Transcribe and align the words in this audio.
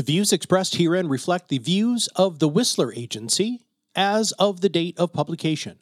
The 0.00 0.12
views 0.12 0.32
expressed 0.32 0.76
herein 0.76 1.08
reflect 1.08 1.50
the 1.50 1.58
views 1.58 2.08
of 2.16 2.38
the 2.38 2.48
Whistler 2.48 2.90
Agency 2.94 3.60
as 3.94 4.32
of 4.38 4.62
the 4.62 4.70
date 4.70 4.98
of 4.98 5.12
publication. 5.12 5.78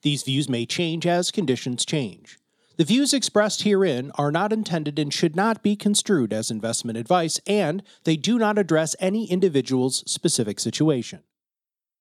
These 0.00 0.22
views 0.22 0.48
may 0.48 0.64
change 0.64 1.06
as 1.06 1.30
conditions 1.30 1.84
change. 1.84 2.38
The 2.78 2.86
views 2.86 3.12
expressed 3.12 3.64
herein 3.64 4.10
are 4.14 4.32
not 4.32 4.54
intended 4.54 4.98
and 4.98 5.12
should 5.12 5.36
not 5.36 5.62
be 5.62 5.76
construed 5.76 6.32
as 6.32 6.50
investment 6.50 6.96
advice, 6.96 7.40
and 7.46 7.82
they 8.04 8.16
do 8.16 8.38
not 8.38 8.56
address 8.56 8.96
any 9.00 9.30
individual's 9.30 10.02
specific 10.10 10.60
situation. 10.60 11.22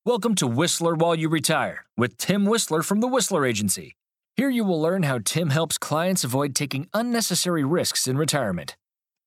Welcome 0.05 0.35
to 0.35 0.47
Whistler 0.47 0.95
While 0.95 1.15
You 1.15 1.27
Retire 1.27 1.83
with 1.97 2.17
Tim 2.17 2.45
Whistler 2.45 2.81
from 2.81 3.01
the 3.01 3.09
Whistler 3.09 3.45
Agency. 3.45 3.97
Here 4.37 4.49
you 4.49 4.63
will 4.63 4.81
learn 4.81 5.03
how 5.03 5.19
Tim 5.19 5.49
helps 5.49 5.77
clients 5.77 6.23
avoid 6.23 6.55
taking 6.55 6.87
unnecessary 6.93 7.65
risks 7.65 8.07
in 8.07 8.17
retirement. 8.17 8.77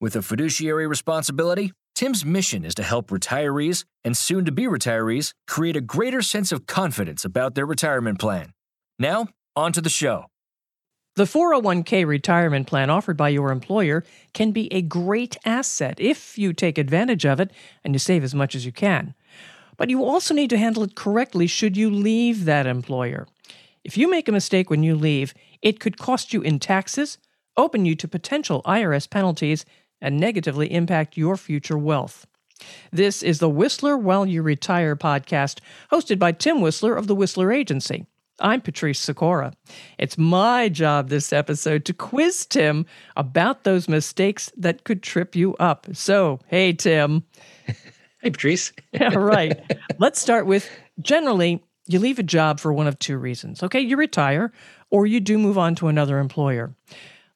With 0.00 0.16
a 0.16 0.22
fiduciary 0.22 0.86
responsibility, 0.86 1.75
Tim's 2.00 2.24
mission 2.24 2.64
is 2.64 2.74
to 2.76 2.82
help 2.82 3.08
retirees 3.08 3.84
and 4.06 4.16
soon 4.16 4.46
to 4.46 4.50
be 4.50 4.62
retirees 4.62 5.34
create 5.46 5.77
a 5.77 5.82
greater 5.82 6.22
sense 6.22 6.50
of 6.50 6.64
confidence 6.64 7.27
about 7.27 7.54
their 7.54 7.66
retirement 7.66 8.18
plan. 8.18 8.54
Now, 8.98 9.28
on 9.54 9.74
to 9.74 9.82
the 9.82 9.91
show. 9.91 10.24
The 11.16 11.24
401k 11.24 12.06
retirement 12.06 12.66
plan 12.66 12.88
offered 12.88 13.18
by 13.18 13.28
your 13.28 13.50
employer 13.50 14.02
can 14.32 14.50
be 14.50 14.72
a 14.72 14.80
great 14.80 15.36
asset 15.44 16.00
if 16.00 16.38
you 16.38 16.55
take 16.55 16.78
advantage 16.78 17.27
of 17.27 17.38
it 17.38 17.50
and 17.84 17.94
you 17.94 17.98
save 17.98 18.24
as 18.24 18.34
much 18.34 18.55
as 18.55 18.64
you 18.64 18.72
can. 18.72 19.12
But 19.77 19.91
you 19.91 20.02
also 20.02 20.32
need 20.32 20.48
to 20.48 20.56
handle 20.56 20.84
it 20.84 20.94
correctly 20.94 21.46
should 21.46 21.77
you 21.77 21.91
leave 21.91 22.46
that 22.46 22.66
employer. 22.66 23.28
If 23.84 23.98
you 23.98 24.08
make 24.08 24.27
a 24.27 24.32
mistake 24.32 24.70
when 24.70 24.82
you 24.82 24.96
leave, 24.96 25.34
it 25.60 25.80
could 25.80 25.98
cost 25.98 26.32
you 26.32 26.41
in 26.41 26.60
taxes, 26.60 27.19
open 27.58 27.84
you 27.84 27.94
to 27.96 28.08
potential 28.08 28.62
IRS 28.64 29.10
penalties, 29.10 29.66
and 30.00 30.18
negatively 30.18 30.72
impact 30.72 31.16
your 31.16 31.36
future 31.36 31.78
wealth. 31.78 32.27
This 32.92 33.22
is 33.22 33.38
the 33.38 33.48
Whistler 33.48 33.96
While 33.96 34.27
You 34.27 34.42
Retire 34.42 34.96
podcast, 34.96 35.60
hosted 35.91 36.19
by 36.19 36.33
Tim 36.33 36.61
Whistler 36.61 36.94
of 36.94 37.06
the 37.06 37.14
Whistler 37.14 37.52
Agency. 37.52 38.06
I'm 38.41 38.60
Patrice 38.60 38.98
Sikora. 38.98 39.52
It's 39.98 40.16
my 40.16 40.69
job 40.69 41.08
this 41.08 41.33
episode 41.33 41.84
to 41.84 41.92
quiz 41.92 42.47
Tim 42.47 42.86
about 43.16 43.64
those 43.64 43.88
mistakes 43.88 44.50
that 44.56 44.84
could 44.84 45.02
trip 45.02 45.36
you 45.36 45.55
up. 45.56 45.86
So, 45.92 46.41
hey, 46.47 46.72
Tim. 46.72 47.25
Hey, 48.22 48.28
Patrice. 48.28 48.75
yeah, 48.92 49.14
right. 49.14 49.58
Let's 49.98 50.20
start 50.20 50.44
with 50.44 50.69
generally, 51.00 51.64
you 51.86 51.98
leave 51.98 52.19
a 52.19 52.22
job 52.22 52.60
for 52.60 52.70
one 52.70 52.86
of 52.86 52.98
two 52.98 53.16
reasons. 53.16 53.62
Okay, 53.62 53.80
you 53.80 53.97
retire 53.97 54.53
or 54.91 55.06
you 55.06 55.20
do 55.20 55.38
move 55.38 55.56
on 55.56 55.75
to 55.77 55.88
another 55.88 56.19
employer. 56.19 56.75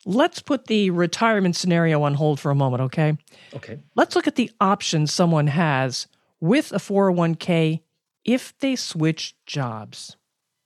Let's 0.06 0.40
put 0.40 0.66
the 0.66 0.90
retirement 0.90 1.56
scenario 1.56 2.02
on 2.02 2.14
hold 2.14 2.38
for 2.40 2.50
a 2.50 2.54
moment, 2.54 2.82
okay? 2.82 3.16
Okay. 3.54 3.78
Let's 3.94 4.14
look 4.14 4.26
at 4.26 4.36
the 4.36 4.50
options 4.60 5.12
someone 5.12 5.46
has 5.46 6.06
with 6.40 6.72
a 6.72 6.76
401k 6.76 7.80
if 8.24 8.56
they 8.58 8.76
switch 8.76 9.34
jobs. 9.46 10.16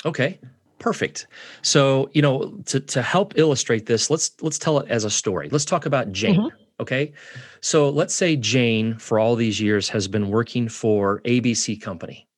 Okay. 0.04 0.38
Perfect. 0.78 1.26
So, 1.62 2.08
you 2.12 2.22
know, 2.22 2.60
to, 2.66 2.80
to 2.80 3.02
help 3.02 3.36
illustrate 3.36 3.86
this, 3.86 4.10
let's 4.10 4.30
let's 4.42 4.58
tell 4.58 4.78
it 4.78 4.88
as 4.88 5.04
a 5.04 5.10
story. 5.10 5.48
Let's 5.50 5.64
talk 5.64 5.86
about 5.86 6.12
Jane. 6.12 6.36
Mm-hmm. 6.36 6.56
Okay. 6.80 7.12
So 7.60 7.90
let's 7.90 8.14
say 8.14 8.36
Jane, 8.36 8.96
for 8.98 9.18
all 9.18 9.34
these 9.34 9.60
years, 9.60 9.88
has 9.88 10.06
been 10.06 10.30
working 10.30 10.68
for 10.68 11.20
ABC 11.22 11.80
Company. 11.80 12.28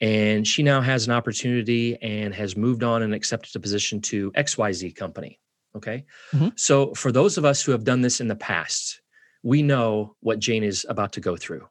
And 0.00 0.46
she 0.46 0.62
now 0.62 0.80
has 0.80 1.06
an 1.06 1.12
opportunity 1.12 1.96
and 2.02 2.34
has 2.34 2.56
moved 2.56 2.82
on 2.82 3.02
and 3.02 3.14
accepted 3.14 3.54
a 3.54 3.60
position 3.60 4.00
to 4.02 4.32
XYZ 4.32 4.94
Company. 4.96 5.38
Okay. 5.76 6.04
Mm-hmm. 6.32 6.48
So, 6.56 6.94
for 6.94 7.12
those 7.12 7.38
of 7.38 7.44
us 7.44 7.62
who 7.62 7.72
have 7.72 7.84
done 7.84 8.02
this 8.02 8.20
in 8.20 8.28
the 8.28 8.36
past, 8.36 9.00
we 9.42 9.62
know 9.62 10.16
what 10.20 10.38
Jane 10.38 10.62
is 10.62 10.86
about 10.88 11.12
to 11.14 11.20
go 11.20 11.36
through. 11.36 11.66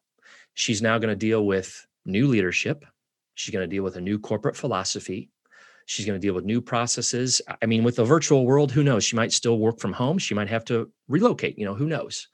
She's 0.53 0.81
now 0.81 0.97
going 0.97 1.09
to 1.09 1.15
deal 1.15 1.45
with 1.45 1.85
new 2.05 2.27
leadership. 2.27 2.85
She's 3.35 3.53
going 3.53 3.67
to 3.67 3.73
deal 3.73 3.83
with 3.83 3.95
a 3.95 4.01
new 4.01 4.19
corporate 4.19 4.57
philosophy. 4.57 5.29
She's 5.85 6.05
going 6.05 6.19
to 6.19 6.25
deal 6.25 6.33
with 6.33 6.45
new 6.45 6.61
processes. 6.61 7.41
I 7.61 7.65
mean, 7.65 7.83
with 7.83 7.95
the 7.95 8.05
virtual 8.05 8.45
world, 8.45 8.71
who 8.71 8.83
knows? 8.83 9.03
She 9.03 9.15
might 9.15 9.31
still 9.31 9.57
work 9.57 9.79
from 9.79 9.93
home. 9.93 10.17
She 10.17 10.33
might 10.33 10.49
have 10.49 10.65
to 10.65 10.91
relocate. 11.07 11.57
You 11.57 11.65
know, 11.65 11.75
who 11.75 11.87
knows? 11.87 12.27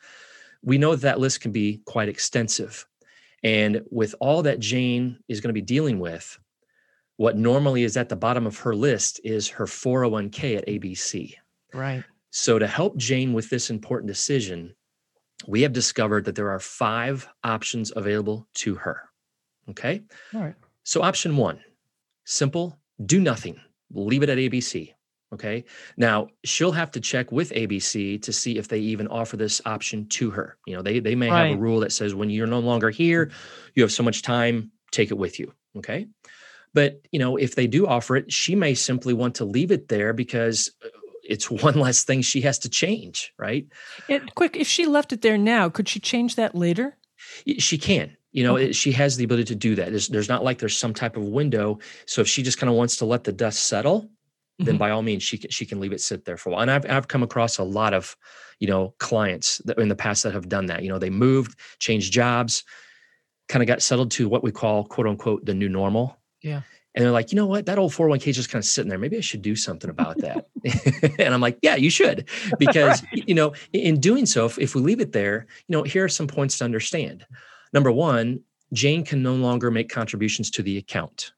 We 0.63 0.77
know 0.77 0.91
that, 0.91 1.01
that 1.01 1.19
list 1.19 1.41
can 1.41 1.51
be 1.51 1.81
quite 1.85 2.09
extensive. 2.09 2.85
And 3.43 3.83
with 3.91 4.15
all 4.19 4.43
that 4.43 4.59
Jane 4.59 5.19
is 5.27 5.39
going 5.39 5.49
to 5.49 5.53
be 5.53 5.61
dealing 5.61 5.99
with, 5.99 6.37
what 7.17 7.37
normally 7.37 7.83
is 7.83 7.97
at 7.97 8.09
the 8.09 8.15
bottom 8.15 8.45
of 8.45 8.59
her 8.59 8.75
list 8.75 9.19
is 9.23 9.47
her 9.49 9.65
401k 9.65 10.57
at 10.57 10.67
ABC. 10.67 11.35
Right. 11.73 12.03
So, 12.31 12.59
to 12.59 12.67
help 12.67 12.97
Jane 12.97 13.33
with 13.33 13.49
this 13.49 13.69
important 13.69 14.07
decision, 14.07 14.75
we 15.47 15.61
have 15.61 15.73
discovered 15.73 16.25
that 16.25 16.35
there 16.35 16.49
are 16.49 16.59
five 16.59 17.27
options 17.43 17.91
available 17.95 18.47
to 18.55 18.75
her. 18.75 19.01
Okay. 19.69 20.01
All 20.33 20.41
right. 20.41 20.55
So, 20.83 21.01
option 21.01 21.37
one 21.37 21.59
simple, 22.25 22.77
do 23.05 23.19
nothing, 23.19 23.59
leave 23.91 24.23
it 24.23 24.29
at 24.29 24.37
ABC. 24.37 24.93
Okay. 25.33 25.65
Now, 25.97 26.29
she'll 26.45 26.71
have 26.71 26.91
to 26.91 27.01
check 27.01 27.31
with 27.31 27.51
ABC 27.51 28.21
to 28.21 28.31
see 28.31 28.57
if 28.57 28.69
they 28.69 28.79
even 28.79 29.07
offer 29.07 29.35
this 29.35 29.61
option 29.65 30.07
to 30.09 30.29
her. 30.31 30.57
You 30.65 30.77
know, 30.77 30.81
they, 30.81 30.99
they 30.99 31.15
may 31.15 31.29
right. 31.29 31.49
have 31.49 31.57
a 31.57 31.59
rule 31.59 31.81
that 31.81 31.91
says 31.91 32.15
when 32.15 32.29
you're 32.29 32.47
no 32.47 32.59
longer 32.59 32.89
here, 32.89 33.31
you 33.75 33.83
have 33.83 33.91
so 33.91 34.03
much 34.03 34.21
time, 34.21 34.71
take 34.91 35.11
it 35.11 35.17
with 35.17 35.37
you. 35.37 35.51
Okay. 35.77 36.07
But, 36.73 37.01
you 37.11 37.19
know, 37.19 37.35
if 37.35 37.55
they 37.55 37.67
do 37.67 37.87
offer 37.87 38.15
it, 38.15 38.31
she 38.31 38.55
may 38.55 38.73
simply 38.73 39.13
want 39.13 39.35
to 39.35 39.45
leave 39.45 39.71
it 39.71 39.89
there 39.89 40.13
because 40.13 40.71
it's 41.27 41.49
one 41.63 41.79
less 41.79 42.03
thing 42.03 42.21
she 42.21 42.41
has 42.41 42.59
to 42.59 42.69
change, 42.69 43.33
right? 43.37 43.67
Quick, 44.35 44.55
if 44.55 44.67
she 44.67 44.85
left 44.85 45.13
it 45.13 45.21
there 45.21 45.37
now, 45.37 45.69
could 45.69 45.87
she 45.87 45.99
change 45.99 46.35
that 46.35 46.55
later? 46.55 46.97
She 47.59 47.77
can. 47.77 48.15
You 48.31 48.43
know, 48.43 48.55
okay. 48.55 48.69
it, 48.69 48.75
she 48.75 48.91
has 48.91 49.17
the 49.17 49.23
ability 49.23 49.45
to 49.45 49.55
do 49.55 49.75
that. 49.75 49.89
There's, 49.89 50.07
there's, 50.09 50.29
not 50.29 50.43
like 50.43 50.59
there's 50.59 50.77
some 50.77 50.93
type 50.93 51.17
of 51.17 51.23
window. 51.23 51.79
So 52.05 52.21
if 52.21 52.27
she 52.27 52.43
just 52.43 52.59
kind 52.59 52.69
of 52.69 52.75
wants 52.75 52.97
to 52.97 53.05
let 53.05 53.23
the 53.23 53.31
dust 53.31 53.63
settle, 53.63 54.01
mm-hmm. 54.01 54.65
then 54.65 54.77
by 54.77 54.91
all 54.91 55.01
means 55.01 55.23
she 55.23 55.37
can 55.37 55.49
she 55.49 55.65
can 55.65 55.79
leave 55.79 55.93
it 55.93 56.01
sit 56.01 56.25
there 56.25 56.37
for 56.37 56.49
a 56.49 56.53
while. 56.53 56.61
And 56.61 56.69
I've 56.69 56.85
I've 56.89 57.07
come 57.07 57.23
across 57.23 57.57
a 57.57 57.63
lot 57.63 57.93
of, 57.93 58.15
you 58.59 58.67
know, 58.67 58.93
clients 58.99 59.59
that 59.65 59.79
in 59.79 59.87
the 59.87 59.95
past 59.95 60.23
that 60.23 60.33
have 60.33 60.49
done 60.49 60.67
that. 60.67 60.83
You 60.83 60.89
know, 60.89 60.99
they 60.99 61.09
moved, 61.09 61.57
changed 61.79 62.13
jobs, 62.13 62.63
kind 63.47 63.63
of 63.63 63.67
got 63.67 63.81
settled 63.81 64.11
to 64.11 64.29
what 64.29 64.43
we 64.43 64.51
call 64.51 64.83
quote 64.83 65.07
unquote 65.07 65.45
the 65.45 65.55
new 65.55 65.69
normal. 65.69 66.17
Yeah 66.43 66.61
and 66.97 67.05
they're 67.05 67.11
like, 67.11 67.31
you 67.31 67.35
know 67.35 67.45
what, 67.45 67.67
that 67.67 67.77
old 67.77 67.91
401k 67.91 68.29
is 68.29 68.35
just 68.35 68.49
kind 68.49 68.59
of 68.59 68.65
sitting 68.65 68.89
there. 68.89 68.97
Maybe 68.97 69.17
I 69.17 69.21
should 69.21 69.43
do 69.43 69.55
something 69.55 69.87
about 69.87 70.17
that. 70.17 70.47
and 71.19 71.31
I'm 71.31 71.41
like, 71.41 71.59
yeah, 71.61 71.75
you 71.75 71.91
should, 71.91 72.27
because 72.59 73.03
right. 73.03 73.29
you 73.29 73.35
know, 73.35 73.53
in 73.71 73.99
doing 73.99 74.25
so, 74.25 74.47
if, 74.47 74.57
if 74.57 74.73
we 74.73 74.81
leave 74.81 74.99
it 74.99 75.11
there, 75.11 75.45
you 75.67 75.77
know, 75.77 75.83
here 75.83 76.05
are 76.05 76.09
some 76.09 76.25
points 76.25 76.57
to 76.57 76.65
understand. 76.65 77.23
Number 77.71 77.91
one, 77.91 78.39
Jane 78.73 79.05
can 79.05 79.21
no 79.21 79.35
longer 79.35 79.69
make 79.69 79.89
contributions 79.89 80.49
to 80.51 80.63
the 80.63 80.79
account. 80.79 81.33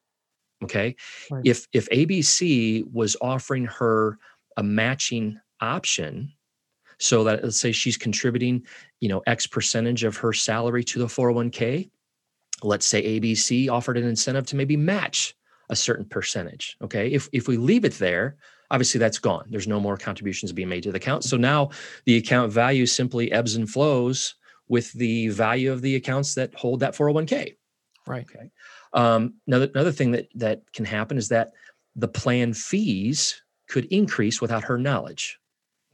Okay, 0.64 0.96
right. 1.30 1.42
if 1.44 1.68
if 1.74 1.90
ABC 1.90 2.90
was 2.90 3.18
offering 3.20 3.66
her 3.66 4.18
a 4.56 4.64
matching 4.64 5.40
option, 5.60 6.32
so 7.00 7.26
that 7.26 7.44
let's 7.44 7.60
say 7.60 7.74
she's 7.74 7.98
contributing, 7.98 8.66
you 9.02 9.10
know, 9.10 9.22
X 9.28 9.46
percentage 9.46 10.06
of 10.06 10.16
her 10.18 10.32
salary 10.32 10.86
to 10.86 11.00
the 11.00 11.06
401k. 11.06 11.90
Let's 12.64 12.86
say 12.86 13.20
ABC 13.20 13.70
offered 13.70 13.98
an 13.98 14.06
incentive 14.06 14.46
to 14.48 14.56
maybe 14.56 14.78
match 14.78 15.36
a 15.70 15.76
certain 15.76 16.06
percentage. 16.06 16.78
Okay. 16.82 17.10
If, 17.10 17.30
if 17.32 17.48
we 17.48 17.58
leave 17.58 17.86
it 17.86 17.94
there, 17.94 18.38
obviously 18.72 19.00
that's 19.00 19.20
gone. 19.20 19.46
There's 19.50 19.68
no 19.68 19.80
more 19.80 19.98
contributions 19.98 20.52
being 20.52 20.70
made 20.70 20.84
to 20.84 20.92
the 20.92 20.98
account. 20.98 21.24
So 21.24 21.38
now 21.38 21.70
the 22.06 22.18
account 22.18 22.52
value 22.52 22.86
simply 22.86 23.32
ebbs 23.32 23.56
and 23.56 23.70
flows 23.70 24.36
with 24.68 24.92
the 24.94 25.30
value 25.30 25.72
of 25.72 25.82
the 25.82 25.96
accounts 25.96 26.36
that 26.36 26.54
hold 26.54 26.80
that 26.82 26.96
401k. 26.96 27.56
Right. 28.08 28.26
Okay. 28.30 28.52
Um, 28.94 29.36
another, 29.48 29.70
another 29.74 29.92
thing 29.92 30.12
that, 30.12 30.30
that 30.36 30.62
can 30.74 30.86
happen 30.86 31.18
is 31.18 31.30
that 31.30 31.52
the 31.96 32.08
plan 32.08 32.54
fees 32.54 33.42
could 33.68 33.86
increase 33.86 34.42
without 34.42 34.64
her 34.64 34.78
knowledge. 34.78 35.40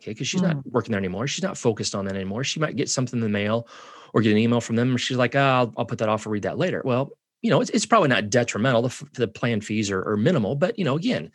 Okay. 0.02 0.12
Because 0.12 0.28
she's 0.28 0.42
mm. 0.42 0.54
not 0.54 0.66
working 0.68 0.92
there 0.92 1.00
anymore. 1.00 1.28
She's 1.28 1.44
not 1.44 1.58
focused 1.58 1.96
on 1.96 2.06
that 2.06 2.16
anymore. 2.16 2.44
She 2.44 2.60
might 2.60 2.76
get 2.76 2.90
something 2.90 3.18
in 3.18 3.24
the 3.24 3.30
mail 3.30 3.68
or 4.14 4.22
get 4.22 4.32
an 4.32 4.38
email 4.38 4.62
from 4.62 4.76
them. 4.76 4.96
She's 4.98 5.18
like, 5.18 5.36
oh, 5.36 5.40
I'll, 5.40 5.74
I'll 5.78 5.86
put 5.86 6.00
that 6.00 6.10
off 6.10 6.26
or 6.26 6.30
read 6.30 6.44
that 6.44 6.58
later. 6.58 6.82
Well, 6.86 7.12
you 7.46 7.52
know, 7.52 7.62
it's, 7.62 7.70
it's 7.70 7.86
probably 7.86 8.10
not 8.10 8.32
detrimental. 8.32 8.82
The, 8.82 9.08
the 9.14 9.28
plan 9.28 9.62
fees 9.62 9.92
are, 9.92 10.02
are 10.10 10.18
minimal, 10.18 10.56
but 10.56 10.80
you 10.80 10.84
know, 10.84 10.96
again, 10.96 11.32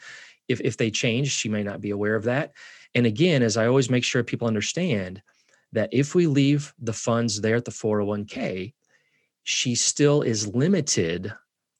if 0.48 0.60
if 0.60 0.76
they 0.76 0.90
change, 0.90 1.30
she 1.30 1.48
may 1.48 1.62
not 1.62 1.80
be 1.80 1.90
aware 1.90 2.16
of 2.16 2.24
that. 2.24 2.52
And 2.96 3.06
again, 3.06 3.44
as 3.44 3.56
I 3.56 3.68
always 3.68 3.88
make 3.88 4.02
sure 4.02 4.24
people 4.24 4.48
understand 4.48 5.22
that 5.70 5.88
if 5.92 6.16
we 6.16 6.26
leave 6.26 6.74
the 6.80 6.92
funds 6.92 7.40
there 7.40 7.54
at 7.54 7.64
the 7.64 7.70
401k, 7.70 8.74
she 9.44 9.76
still 9.76 10.22
is 10.22 10.48
limited 10.48 11.32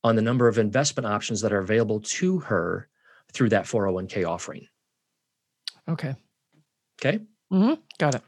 on 0.05 0.15
the 0.15 0.21
number 0.21 0.47
of 0.47 0.57
investment 0.57 1.05
options 1.05 1.41
that 1.41 1.51
are 1.51 1.59
available 1.59 1.99
to 1.99 2.39
her 2.39 2.87
through 3.33 3.49
that 3.49 3.65
401k 3.65 4.25
offering. 4.25 4.65
Okay. 5.89 6.15
Okay. 7.01 7.19
Mm-hmm. 7.51 7.81
Got 7.97 8.15
it. 8.15 8.21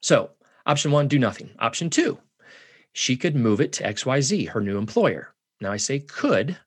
So, 0.00 0.30
option 0.64 0.92
one, 0.92 1.08
do 1.08 1.18
nothing. 1.18 1.50
Option 1.58 1.90
two, 1.90 2.18
she 2.94 3.18
could 3.18 3.36
move 3.36 3.60
it 3.60 3.74
to 3.74 3.84
XYZ, 3.84 4.48
her 4.48 4.62
new 4.62 4.78
employer. 4.78 5.34
Now, 5.62 5.72
I 5.72 5.78
say 5.78 6.00
could 6.00 6.58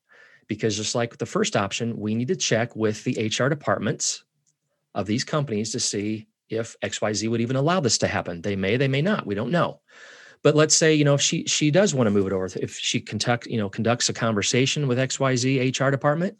because 0.47 0.77
just 0.77 0.95
like 0.95 1.17
the 1.17 1.25
first 1.25 1.55
option, 1.55 1.97
we 1.97 2.15
need 2.15 2.27
to 2.29 2.35
check 2.35 2.75
with 2.75 3.03
the 3.03 3.27
HR 3.27 3.49
departments 3.49 4.23
of 4.93 5.05
these 5.05 5.23
companies 5.23 5.71
to 5.73 5.79
see 5.79 6.27
if 6.49 6.75
XYZ 6.81 7.29
would 7.29 7.41
even 7.41 7.55
allow 7.55 7.79
this 7.79 7.97
to 7.99 8.07
happen. 8.07 8.41
They 8.41 8.55
may, 8.55 8.77
they 8.77 8.87
may 8.87 9.01
not. 9.01 9.25
We 9.25 9.35
don't 9.35 9.51
know. 9.51 9.81
but 10.45 10.55
let's 10.55 10.75
say 10.75 10.93
you 10.93 11.03
know 11.03 11.15
if 11.15 11.21
she 11.21 11.43
she 11.47 11.71
does 11.71 11.95
want 11.95 12.05
to 12.05 12.11
move 12.11 12.27
it 12.27 12.33
over 12.33 12.47
if 12.61 12.77
she 12.77 13.01
conduct 13.01 13.47
you 13.47 13.57
know 13.57 13.67
conducts 13.67 14.09
a 14.09 14.13
conversation 14.13 14.87
with 14.87 14.99
xyz 14.99 15.79
hr 15.79 15.89
department 15.89 16.37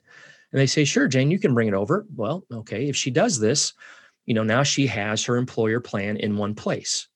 and 0.51 0.61
they 0.61 0.67
say 0.67 0.85
sure 0.85 1.07
jane 1.07 1.31
you 1.31 1.39
can 1.39 1.55
bring 1.55 1.67
it 1.67 1.73
over 1.73 2.05
well 2.15 2.45
okay 2.51 2.87
if 2.87 2.95
she 2.95 3.09
does 3.09 3.39
this 3.39 3.73
you 4.27 4.35
know 4.35 4.43
now 4.43 4.61
she 4.61 4.85
has 4.85 5.25
her 5.25 5.37
employer 5.37 5.79
plan 5.79 6.17
in 6.17 6.37
one 6.37 6.53
place 6.53 7.07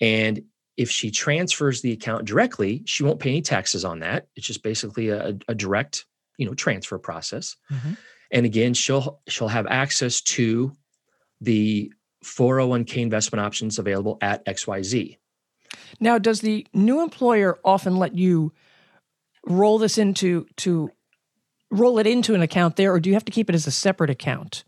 and 0.00 0.42
if 0.78 0.90
she 0.90 1.10
transfers 1.10 1.82
the 1.82 1.92
account 1.92 2.24
directly 2.24 2.82
she 2.86 3.02
won't 3.02 3.20
pay 3.20 3.30
any 3.30 3.42
taxes 3.42 3.84
on 3.84 3.98
that 3.98 4.28
it's 4.36 4.46
just 4.46 4.62
basically 4.62 5.10
a, 5.10 5.36
a 5.48 5.54
direct 5.54 6.06
you 6.38 6.46
know 6.46 6.54
transfer 6.54 6.98
process 6.98 7.56
mm-hmm. 7.70 7.92
and 8.30 8.46
again 8.46 8.72
she'll 8.72 9.20
she'll 9.28 9.48
have 9.48 9.66
access 9.66 10.22
to 10.22 10.72
the 11.40 11.92
401k 12.24 12.96
investment 12.96 13.44
options 13.44 13.78
available 13.78 14.16
at 14.22 14.44
xyz 14.46 15.18
now, 16.00 16.18
does 16.18 16.40
the 16.40 16.66
new 16.72 17.02
employer 17.02 17.58
often 17.64 17.96
let 17.96 18.14
you 18.14 18.52
roll 19.46 19.78
this 19.78 19.98
into 19.98 20.46
to 20.56 20.90
roll 21.70 21.98
it 21.98 22.06
into 22.06 22.34
an 22.34 22.42
account 22.42 22.76
there, 22.76 22.92
or 22.92 23.00
do 23.00 23.10
you 23.10 23.14
have 23.14 23.24
to 23.24 23.32
keep 23.32 23.48
it 23.48 23.54
as 23.54 23.66
a 23.66 23.70
separate 23.70 24.10
account? 24.10 24.64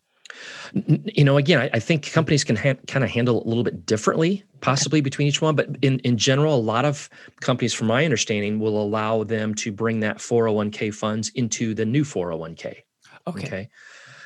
You 0.72 1.24
know, 1.24 1.36
again, 1.36 1.60
I, 1.60 1.70
I 1.74 1.78
think 1.80 2.10
companies 2.12 2.44
can 2.44 2.56
ha- 2.56 2.74
kind 2.86 3.04
of 3.04 3.10
handle 3.10 3.40
it 3.40 3.46
a 3.46 3.48
little 3.48 3.64
bit 3.64 3.86
differently, 3.86 4.44
possibly 4.60 5.00
between 5.00 5.28
each 5.28 5.42
one. 5.42 5.56
But 5.56 5.68
in, 5.82 5.98
in 6.00 6.16
general, 6.16 6.54
a 6.54 6.60
lot 6.60 6.84
of 6.84 7.08
companies, 7.40 7.74
from 7.74 7.88
my 7.88 8.04
understanding, 8.04 8.58
will 8.58 8.80
allow 8.80 9.24
them 9.24 9.54
to 9.56 9.72
bring 9.72 10.00
that 10.00 10.18
401k 10.18 10.94
funds 10.94 11.30
into 11.34 11.74
the 11.74 11.84
new 11.84 12.04
401k. 12.04 12.82
Okay. 13.26 13.46
okay? 13.46 13.68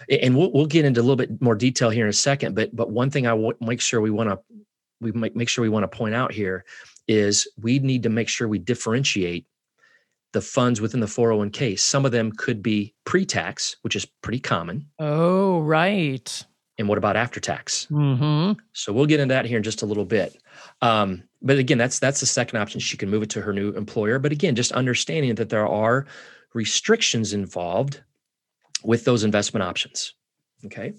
And 0.09 0.37
we'll, 0.37 0.53
we'll 0.53 0.67
get 0.67 0.85
into 0.85 1.01
a 1.01 1.03
little 1.03 1.17
bit 1.17 1.41
more 1.41 1.55
detail 1.55 1.91
here 1.91 2.05
in 2.05 2.11
a 2.11 2.13
second. 2.13 2.55
But 2.55 2.75
but 2.77 2.91
one 2.91 3.11
thing 3.11 3.27
I 3.27 3.33
want 3.33 3.61
make 3.61 3.81
sure 3.81 4.01
we 4.01 4.11
want 4.11 4.29
to 4.29 4.39
we 5.01 5.13
make, 5.13 5.35
make 5.35 5.49
sure 5.49 5.63
we 5.63 5.69
want 5.69 5.91
to 5.91 5.97
point 5.97 6.15
out 6.15 6.33
here 6.33 6.65
is 7.09 7.49
we 7.61 7.79
need 7.79 8.03
to 8.03 8.09
make 8.09 8.29
sure 8.29 8.49
we 8.49 8.59
differentiate 8.59 9.47
the 10.35 10.43
funds 10.43 10.81
within 10.81 11.01
the 11.01 11.07
401k. 11.07 11.79
Some 11.79 12.05
of 12.05 12.13
them 12.13 12.31
could 12.33 12.63
be 12.63 12.93
pre 13.05 13.25
tax, 13.25 13.77
which 13.81 13.97
is 13.97 14.05
pretty 14.05 14.41
common. 14.41 14.87
Oh, 14.99 15.61
right. 15.61 16.45
And 16.77 16.89
what 16.89 16.99
about 16.99 17.17
after 17.17 17.41
tax? 17.41 17.87
Mm-hmm. 17.91 18.61
So 18.73 18.93
we'll 18.93 19.07
get 19.07 19.21
into 19.21 19.33
that 19.33 19.47
here 19.47 19.57
in 19.57 19.63
just 19.63 19.83
a 19.83 19.87
little 19.87 20.05
bit. 20.05 20.37
Um, 20.83 21.23
but 21.41 21.57
again, 21.57 21.79
that's 21.79 22.01
that's 22.01 22.21
the 22.21 22.27
second 22.27 22.59
option. 22.59 22.81
She 22.81 22.97
can 22.97 23.09
move 23.09 23.23
it 23.23 23.31
to 23.31 23.41
her 23.41 23.53
new 23.53 23.71
employer. 23.71 24.19
But 24.19 24.33
again, 24.33 24.57
just 24.57 24.73
understanding 24.73 25.37
that 25.37 25.49
there 25.49 25.67
are 25.67 26.05
restrictions 26.53 27.33
involved 27.33 28.03
with 28.83 29.05
those 29.05 29.23
investment 29.25 29.63
options. 29.63 30.15
Okay. 30.67 30.95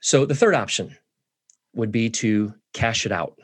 So 0.00 0.24
the 0.24 0.34
third 0.34 0.54
option 0.54 0.96
would 1.74 1.92
be 1.92 2.08
to 2.10 2.54
cash 2.72 3.04
it 3.04 3.12
out. 3.12 3.38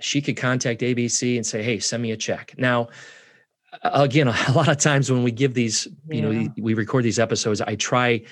She 0.00 0.20
could 0.20 0.36
contact 0.36 0.82
ABC 0.82 1.36
and 1.36 1.46
say, 1.46 1.62
"Hey, 1.62 1.78
send 1.78 2.02
me 2.02 2.12
a 2.12 2.16
check." 2.16 2.54
Now, 2.58 2.88
again, 3.82 4.28
a 4.48 4.52
lot 4.52 4.68
of 4.68 4.78
times 4.78 5.10
when 5.10 5.22
we 5.22 5.30
give 5.30 5.54
these, 5.54 5.88
you 6.08 6.22
know, 6.22 6.52
we 6.58 6.74
record 6.74 7.04
these 7.04 7.18
episodes, 7.18 7.60
I 7.60 7.74
try, 7.76 8.22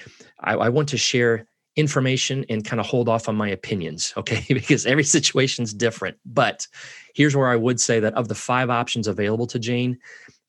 I, 0.41 0.55
I 0.55 0.69
want 0.69 0.89
to 0.91 0.97
share 0.97 1.47
information 1.77 2.45
and 2.49 2.65
kind 2.65 2.81
of 2.81 2.87
hold 2.87 3.09
off 3.09 3.29
on 3.29 3.37
my 3.37 3.49
opinions, 3.49 4.13
okay? 4.17 4.45
because 4.49 4.87
every 4.87 5.05
situation 5.05 5.63
is 5.63 5.75
different. 5.75 6.17
But 6.25 6.67
here's 7.15 7.37
where 7.37 7.49
I 7.49 7.57
would 7.57 7.81
say 7.81 8.01
that 8.01 8.15
of 8.15 8.29
the 8.29 8.35
five 8.35 8.71
options 8.71 9.09
available 9.09 9.47
to 9.49 9.59
Jane, 9.59 9.99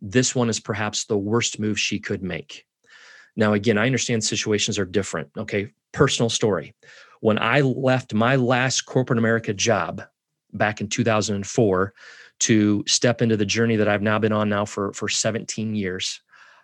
this 0.01 0.35
one 0.35 0.49
is 0.49 0.59
perhaps 0.59 1.05
the 1.05 1.17
worst 1.17 1.59
move 1.59 1.79
she 1.79 1.99
could 1.99 2.21
make. 2.21 2.65
Now, 3.35 3.53
again, 3.53 3.77
I 3.77 3.85
understand 3.85 4.23
situations 4.23 4.79
are 4.79 4.85
different. 4.85 5.29
Okay. 5.37 5.71
Personal 5.91 6.29
story 6.29 6.73
when 7.21 7.39
I 7.39 7.61
left 7.61 8.13
my 8.13 8.35
last 8.35 8.81
corporate 8.81 9.19
America 9.19 9.53
job 9.53 10.03
back 10.53 10.81
in 10.81 10.87
2004 10.87 11.93
to 12.39 12.83
step 12.87 13.21
into 13.21 13.37
the 13.37 13.45
journey 13.45 13.75
that 13.77 13.87
I've 13.87 14.01
now 14.01 14.19
been 14.19 14.31
on 14.31 14.49
now 14.49 14.65
for 14.65 14.93
for 14.93 15.09
17 15.09 15.75
years, 15.75 16.21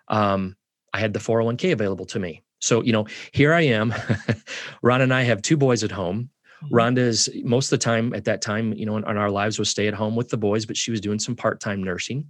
um, 0.08 0.56
I 0.92 1.00
had 1.00 1.12
the 1.12 1.18
401k 1.18 1.72
available 1.72 2.06
to 2.06 2.18
me. 2.18 2.42
So 2.60 2.82
you 2.82 2.92
know, 2.92 3.06
here 3.32 3.52
I 3.52 3.62
am. 3.62 3.94
Ron 4.82 5.00
and 5.00 5.12
I 5.12 5.22
have 5.22 5.42
two 5.42 5.56
boys 5.56 5.84
at 5.84 5.90
home. 5.90 6.30
Mm-hmm. 6.64 6.74
Rhonda 6.74 6.98
is 6.98 7.28
most 7.42 7.66
of 7.66 7.78
the 7.78 7.84
time 7.84 8.14
at 8.14 8.24
that 8.24 8.42
time, 8.42 8.72
you 8.72 8.86
know, 8.86 8.96
in, 8.96 9.08
in 9.08 9.16
our 9.16 9.30
lives 9.30 9.58
was 9.58 9.68
stay 9.68 9.88
at 9.88 9.94
home 9.94 10.16
with 10.16 10.28
the 10.28 10.36
boys, 10.36 10.66
but 10.66 10.76
she 10.76 10.90
was 10.90 11.00
doing 11.00 11.18
some 11.18 11.36
part 11.36 11.60
time 11.60 11.82
nursing. 11.82 12.26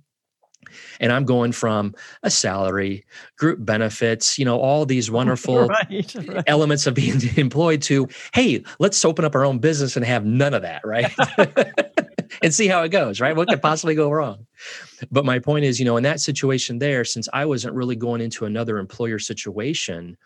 And 1.01 1.13
I'm 1.13 1.25
going 1.25 1.53
from 1.53 1.95
a 2.23 2.31
salary, 2.31 3.05
group 3.37 3.65
benefits, 3.65 4.39
you 4.39 4.45
know, 4.45 4.59
all 4.59 4.87
these 4.87 5.11
wonderful 5.11 5.67
right, 5.67 6.15
right. 6.15 6.45
elements 6.47 6.87
of 6.87 6.95
being 6.95 7.21
employed 7.37 7.83
to, 7.83 8.09
hey, 8.33 8.65
let's 8.79 9.05
open 9.05 9.25
up 9.25 9.35
our 9.35 9.45
own 9.45 9.59
business 9.59 9.97
and 9.97 10.05
have 10.05 10.25
none 10.25 10.55
of 10.55 10.63
that, 10.63 10.85
right? 10.85 11.13
And 12.43 12.55
see 12.55 12.67
how 12.67 12.83
it 12.83 12.91
goes, 12.91 13.21
right? 13.21 13.37
What 13.37 13.49
could 13.49 13.63
possibly 13.63 13.95
go 13.95 14.11
wrong? 14.11 14.47
But 15.11 15.25
my 15.25 15.39
point 15.39 15.65
is, 15.65 15.79
you 15.79 15.85
know, 15.85 15.97
in 15.97 16.03
that 16.05 16.21
situation 16.21 16.79
there, 16.79 17.05
since 17.05 17.29
I 17.33 17.45
wasn't 17.45 17.75
really 17.75 17.97
going 17.97 18.21
into 18.21 18.45
another 18.45 18.79
employer 18.79 19.19
situation, 19.19 20.17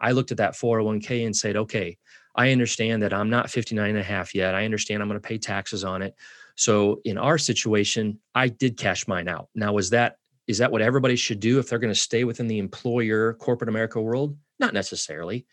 I 0.00 0.12
looked 0.12 0.30
at 0.30 0.38
that 0.38 0.54
401k 0.54 1.26
and 1.26 1.36
said, 1.36 1.56
okay, 1.56 1.98
I 2.34 2.52
understand 2.52 3.02
that 3.02 3.12
I'm 3.12 3.30
not 3.30 3.50
59 3.50 3.88
and 3.88 3.98
a 3.98 4.02
half 4.02 4.34
yet. 4.34 4.54
I 4.54 4.64
understand 4.64 5.02
I'm 5.02 5.08
going 5.08 5.20
to 5.20 5.28
pay 5.28 5.38
taxes 5.38 5.84
on 5.84 6.02
it. 6.02 6.14
So 6.56 7.00
in 7.04 7.18
our 7.18 7.38
situation, 7.38 8.18
I 8.34 8.48
did 8.48 8.76
cash 8.76 9.08
mine 9.08 9.28
out. 9.28 9.48
Now, 9.54 9.78
is 9.78 9.90
that 9.90 10.16
is 10.46 10.58
that 10.58 10.72
what 10.72 10.82
everybody 10.82 11.14
should 11.14 11.38
do 11.38 11.58
if 11.58 11.68
they're 11.68 11.78
going 11.78 11.94
to 11.94 11.98
stay 11.98 12.24
within 12.24 12.48
the 12.48 12.58
employer 12.58 13.34
corporate 13.34 13.68
America 13.68 14.00
world? 14.00 14.36
Not 14.58 14.74
necessarily, 14.74 15.46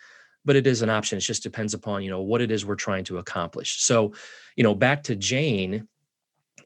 but 0.43 0.55
it 0.55 0.65
is 0.65 0.81
an 0.81 0.89
option. 0.89 1.17
It 1.17 1.21
just 1.21 1.43
depends 1.43 1.73
upon 1.73 2.03
you 2.03 2.09
know 2.09 2.21
what 2.21 2.41
it 2.41 2.51
is 2.51 2.65
we're 2.65 2.75
trying 2.75 3.03
to 3.05 3.19
accomplish. 3.19 3.81
So, 3.81 4.13
you 4.57 4.63
know, 4.63 4.75
back 4.75 5.03
to 5.03 5.15
Jane, 5.15 5.87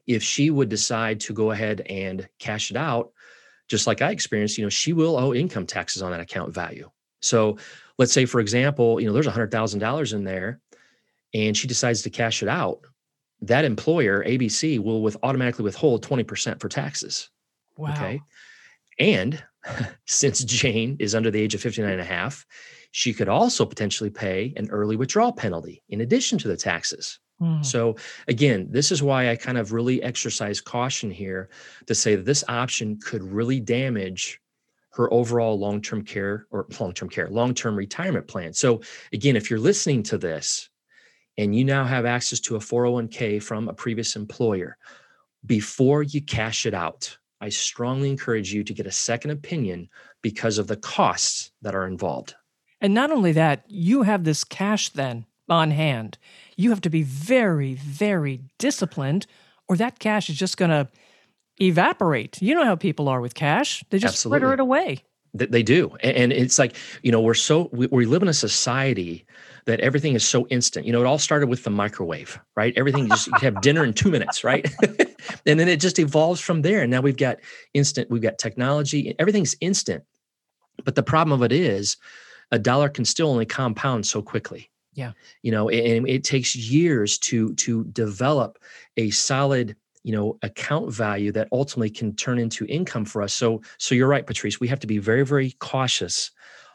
if 0.08 0.24
she 0.24 0.50
would 0.50 0.68
decide 0.68 1.20
to 1.20 1.32
go 1.32 1.52
ahead 1.52 1.82
and 1.82 2.28
cash 2.40 2.72
it 2.72 2.76
out, 2.76 3.12
just 3.68 3.86
like 3.86 4.02
I 4.02 4.10
experienced, 4.10 4.58
you 4.58 4.64
know, 4.64 4.68
she 4.68 4.92
will 4.92 5.16
owe 5.16 5.32
income 5.32 5.66
taxes 5.66 6.02
on 6.02 6.10
that 6.10 6.20
account 6.20 6.52
value. 6.52 6.90
So, 7.20 7.58
let's 7.98 8.12
say, 8.12 8.24
for 8.24 8.40
example, 8.40 9.00
you 9.00 9.06
know, 9.06 9.12
there's 9.12 9.28
a 9.28 9.30
hundred 9.30 9.52
thousand 9.52 9.78
dollars 9.78 10.12
in 10.12 10.24
there, 10.24 10.58
and 11.32 11.56
she 11.56 11.68
decides 11.68 12.02
to 12.02 12.10
cash 12.10 12.42
it 12.42 12.48
out 12.48 12.84
that 13.42 13.64
employer, 13.64 14.24
ABC, 14.24 14.78
will 14.78 15.02
with 15.02 15.16
automatically 15.22 15.64
withhold 15.64 16.06
20% 16.06 16.60
for 16.60 16.68
taxes. 16.68 17.28
Wow. 17.76 17.92
Okay. 17.92 18.20
And 18.98 19.42
since 20.06 20.44
Jane 20.44 20.96
is 21.00 21.14
under 21.14 21.30
the 21.30 21.40
age 21.40 21.54
of 21.54 21.60
59 21.60 21.90
and 21.90 22.00
a 22.00 22.04
half, 22.04 22.46
she 22.92 23.12
could 23.12 23.28
also 23.28 23.66
potentially 23.66 24.10
pay 24.10 24.54
an 24.56 24.70
early 24.70 24.96
withdrawal 24.96 25.32
penalty 25.32 25.82
in 25.88 26.00
addition 26.00 26.38
to 26.38 26.48
the 26.48 26.56
taxes. 26.56 27.18
Mm. 27.42 27.64
So 27.64 27.96
again, 28.28 28.68
this 28.70 28.92
is 28.92 29.02
why 29.02 29.28
I 29.28 29.36
kind 29.36 29.58
of 29.58 29.72
really 29.72 30.02
exercise 30.02 30.60
caution 30.60 31.10
here 31.10 31.48
to 31.86 31.94
say 31.94 32.14
that 32.14 32.24
this 32.24 32.44
option 32.48 33.00
could 33.00 33.22
really 33.22 33.58
damage 33.58 34.40
her 34.90 35.12
overall 35.12 35.58
long-term 35.58 36.04
care 36.04 36.46
or 36.50 36.66
long-term 36.78 37.08
care, 37.08 37.28
long-term 37.28 37.74
retirement 37.74 38.28
plan. 38.28 38.52
So 38.52 38.82
again, 39.12 39.36
if 39.36 39.50
you're 39.50 39.58
listening 39.58 40.02
to 40.04 40.18
this 40.18 40.68
and 41.36 41.56
you 41.56 41.64
now 41.64 41.84
have 41.84 42.04
access 42.04 42.38
to 42.40 42.56
a 42.56 42.60
401k 42.60 43.42
from 43.42 43.68
a 43.68 43.74
previous 43.74 44.14
employer, 44.14 44.76
before 45.44 46.04
you 46.04 46.20
cash 46.20 46.66
it 46.66 46.74
out, 46.74 47.16
I 47.40 47.48
strongly 47.48 48.10
encourage 48.10 48.52
you 48.52 48.62
to 48.62 48.72
get 48.74 48.86
a 48.86 48.92
second 48.92 49.32
opinion 49.32 49.88
because 50.20 50.58
of 50.58 50.68
the 50.68 50.76
costs 50.76 51.50
that 51.62 51.74
are 51.74 51.88
involved. 51.88 52.34
And 52.80 52.94
not 52.94 53.10
only 53.10 53.32
that, 53.32 53.64
you 53.66 54.02
have 54.02 54.22
this 54.22 54.44
cash 54.44 54.90
then 54.90 55.26
on 55.48 55.70
hand. 55.70 56.18
You 56.56 56.70
have 56.70 56.80
to 56.82 56.90
be 56.90 57.02
very, 57.02 57.74
very 57.74 58.40
disciplined, 58.58 59.26
or 59.68 59.76
that 59.76 59.98
cash 59.98 60.28
is 60.28 60.36
just 60.36 60.56
going 60.56 60.70
to 60.70 60.88
evaporate. 61.60 62.40
You 62.40 62.54
know 62.54 62.64
how 62.64 62.76
people 62.76 63.08
are 63.08 63.20
with 63.20 63.34
cash, 63.34 63.84
they 63.90 63.98
just 63.98 64.14
Absolutely. 64.14 64.40
fritter 64.40 64.54
it 64.54 64.60
away. 64.60 65.04
They 65.34 65.62
do. 65.62 65.96
And 66.02 66.30
it's 66.30 66.58
like, 66.58 66.76
you 67.02 67.10
know, 67.10 67.20
we're 67.22 67.32
so, 67.32 67.70
we 67.72 68.04
live 68.04 68.20
in 68.20 68.28
a 68.28 68.34
society 68.34 69.24
that 69.64 69.80
everything 69.80 70.14
is 70.14 70.28
so 70.28 70.46
instant. 70.48 70.84
You 70.84 70.92
know, 70.92 71.00
it 71.00 71.06
all 71.06 71.18
started 71.18 71.48
with 71.48 71.64
the 71.64 71.70
microwave, 71.70 72.38
right? 72.54 72.74
Everything 72.76 73.08
just 73.08 73.28
you 73.28 73.38
have 73.40 73.62
dinner 73.62 73.82
in 73.82 73.94
two 73.94 74.10
minutes, 74.10 74.44
right? 74.44 74.70
and 75.46 75.58
then 75.58 75.68
it 75.68 75.80
just 75.80 75.98
evolves 75.98 76.42
from 76.42 76.60
there. 76.60 76.82
And 76.82 76.90
now 76.90 77.00
we've 77.00 77.16
got 77.16 77.38
instant, 77.72 78.10
we've 78.10 78.20
got 78.20 78.38
technology, 78.38 79.14
everything's 79.18 79.56
instant. 79.62 80.04
But 80.84 80.96
the 80.96 81.02
problem 81.02 81.40
of 81.40 81.42
it 81.42 81.52
is 81.52 81.96
a 82.50 82.58
dollar 82.58 82.90
can 82.90 83.06
still 83.06 83.30
only 83.30 83.46
compound 83.46 84.06
so 84.06 84.20
quickly. 84.20 84.70
Yeah. 84.94 85.12
You 85.42 85.52
know, 85.52 85.68
and 85.68 86.08
it 86.08 86.24
takes 86.24 86.54
years 86.54 87.18
to 87.18 87.54
to 87.54 87.84
develop 87.84 88.58
a 88.96 89.10
solid 89.10 89.76
you 90.02 90.12
know 90.12 90.38
account 90.42 90.92
value 90.92 91.32
that 91.32 91.48
ultimately 91.52 91.90
can 91.90 92.14
turn 92.16 92.38
into 92.38 92.66
income 92.66 93.04
for 93.04 93.22
us 93.22 93.32
so 93.32 93.62
so 93.78 93.94
you're 93.94 94.08
right 94.08 94.26
patrice 94.26 94.58
we 94.58 94.66
have 94.66 94.80
to 94.80 94.88
be 94.88 94.98
very 94.98 95.24
very 95.24 95.52
cautious 95.60 96.32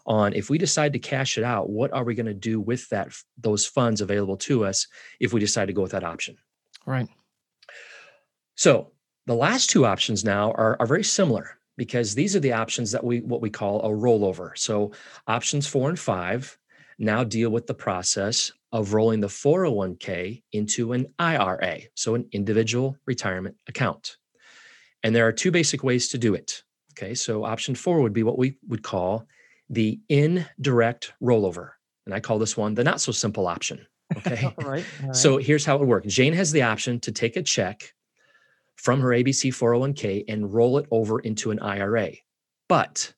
on 0.07 0.33
if 0.33 0.49
we 0.49 0.57
decide 0.57 0.93
to 0.93 0.99
cash 0.99 1.37
it 1.37 1.43
out, 1.43 1.69
what 1.69 1.91
are 1.93 2.03
we 2.03 2.15
going 2.15 2.25
to 2.25 2.33
do 2.33 2.59
with 2.59 2.89
that 2.89 3.09
those 3.37 3.65
funds 3.65 4.01
available 4.01 4.37
to 4.37 4.65
us 4.65 4.87
if 5.19 5.33
we 5.33 5.39
decide 5.39 5.65
to 5.65 5.73
go 5.73 5.81
with 5.81 5.91
that 5.91 6.03
option? 6.03 6.37
Right. 6.85 7.09
So 8.55 8.91
the 9.27 9.35
last 9.35 9.69
two 9.69 9.85
options 9.85 10.23
now 10.23 10.51
are, 10.51 10.77
are 10.79 10.87
very 10.87 11.03
similar 11.03 11.59
because 11.75 12.15
these 12.15 12.35
are 12.35 12.39
the 12.39 12.53
options 12.53 12.91
that 12.93 13.03
we 13.03 13.19
what 13.19 13.41
we 13.41 13.49
call 13.49 13.81
a 13.81 13.89
rollover. 13.89 14.57
So 14.57 14.93
options 15.27 15.67
four 15.67 15.89
and 15.89 15.99
five 15.99 16.57
now 16.99 17.23
deal 17.23 17.49
with 17.49 17.67
the 17.67 17.73
process 17.73 18.51
of 18.71 18.93
rolling 18.93 19.19
the 19.19 19.27
401k 19.27 20.43
into 20.51 20.93
an 20.93 21.13
IRA, 21.19 21.79
so 21.95 22.15
an 22.15 22.27
individual 22.31 22.97
retirement 23.05 23.55
account. 23.67 24.17
And 25.03 25.15
there 25.15 25.27
are 25.27 25.31
two 25.31 25.51
basic 25.51 25.83
ways 25.83 26.09
to 26.09 26.17
do 26.17 26.33
it. 26.33 26.63
Okay, 26.93 27.13
so 27.13 27.45
option 27.45 27.75
four 27.75 28.01
would 28.01 28.13
be 28.13 28.23
what 28.23 28.37
we 28.37 28.57
would 28.67 28.83
call 28.83 29.25
the 29.69 29.99
indirect 30.09 31.13
rollover. 31.21 31.71
And 32.05 32.13
I 32.13 32.19
call 32.19 32.39
this 32.39 32.57
one 32.57 32.73
the 32.73 32.83
not 32.83 33.01
so 33.01 33.11
simple 33.11 33.47
option. 33.47 33.85
Okay. 34.15 34.45
all 34.57 34.69
right, 34.69 34.85
all 35.01 35.07
right. 35.07 35.15
So 35.15 35.37
here's 35.37 35.65
how 35.65 35.75
it 35.75 35.79
would 35.79 35.89
work 35.89 36.05
Jane 36.07 36.33
has 36.33 36.51
the 36.51 36.63
option 36.63 36.99
to 37.01 37.11
take 37.11 37.35
a 37.35 37.43
check 37.43 37.93
from 38.75 39.01
her 39.01 39.09
ABC 39.09 39.51
401k 39.51 40.25
and 40.27 40.53
roll 40.53 40.77
it 40.77 40.87
over 40.91 41.19
into 41.19 41.51
an 41.51 41.59
IRA. 41.59 42.11
But 42.69 43.13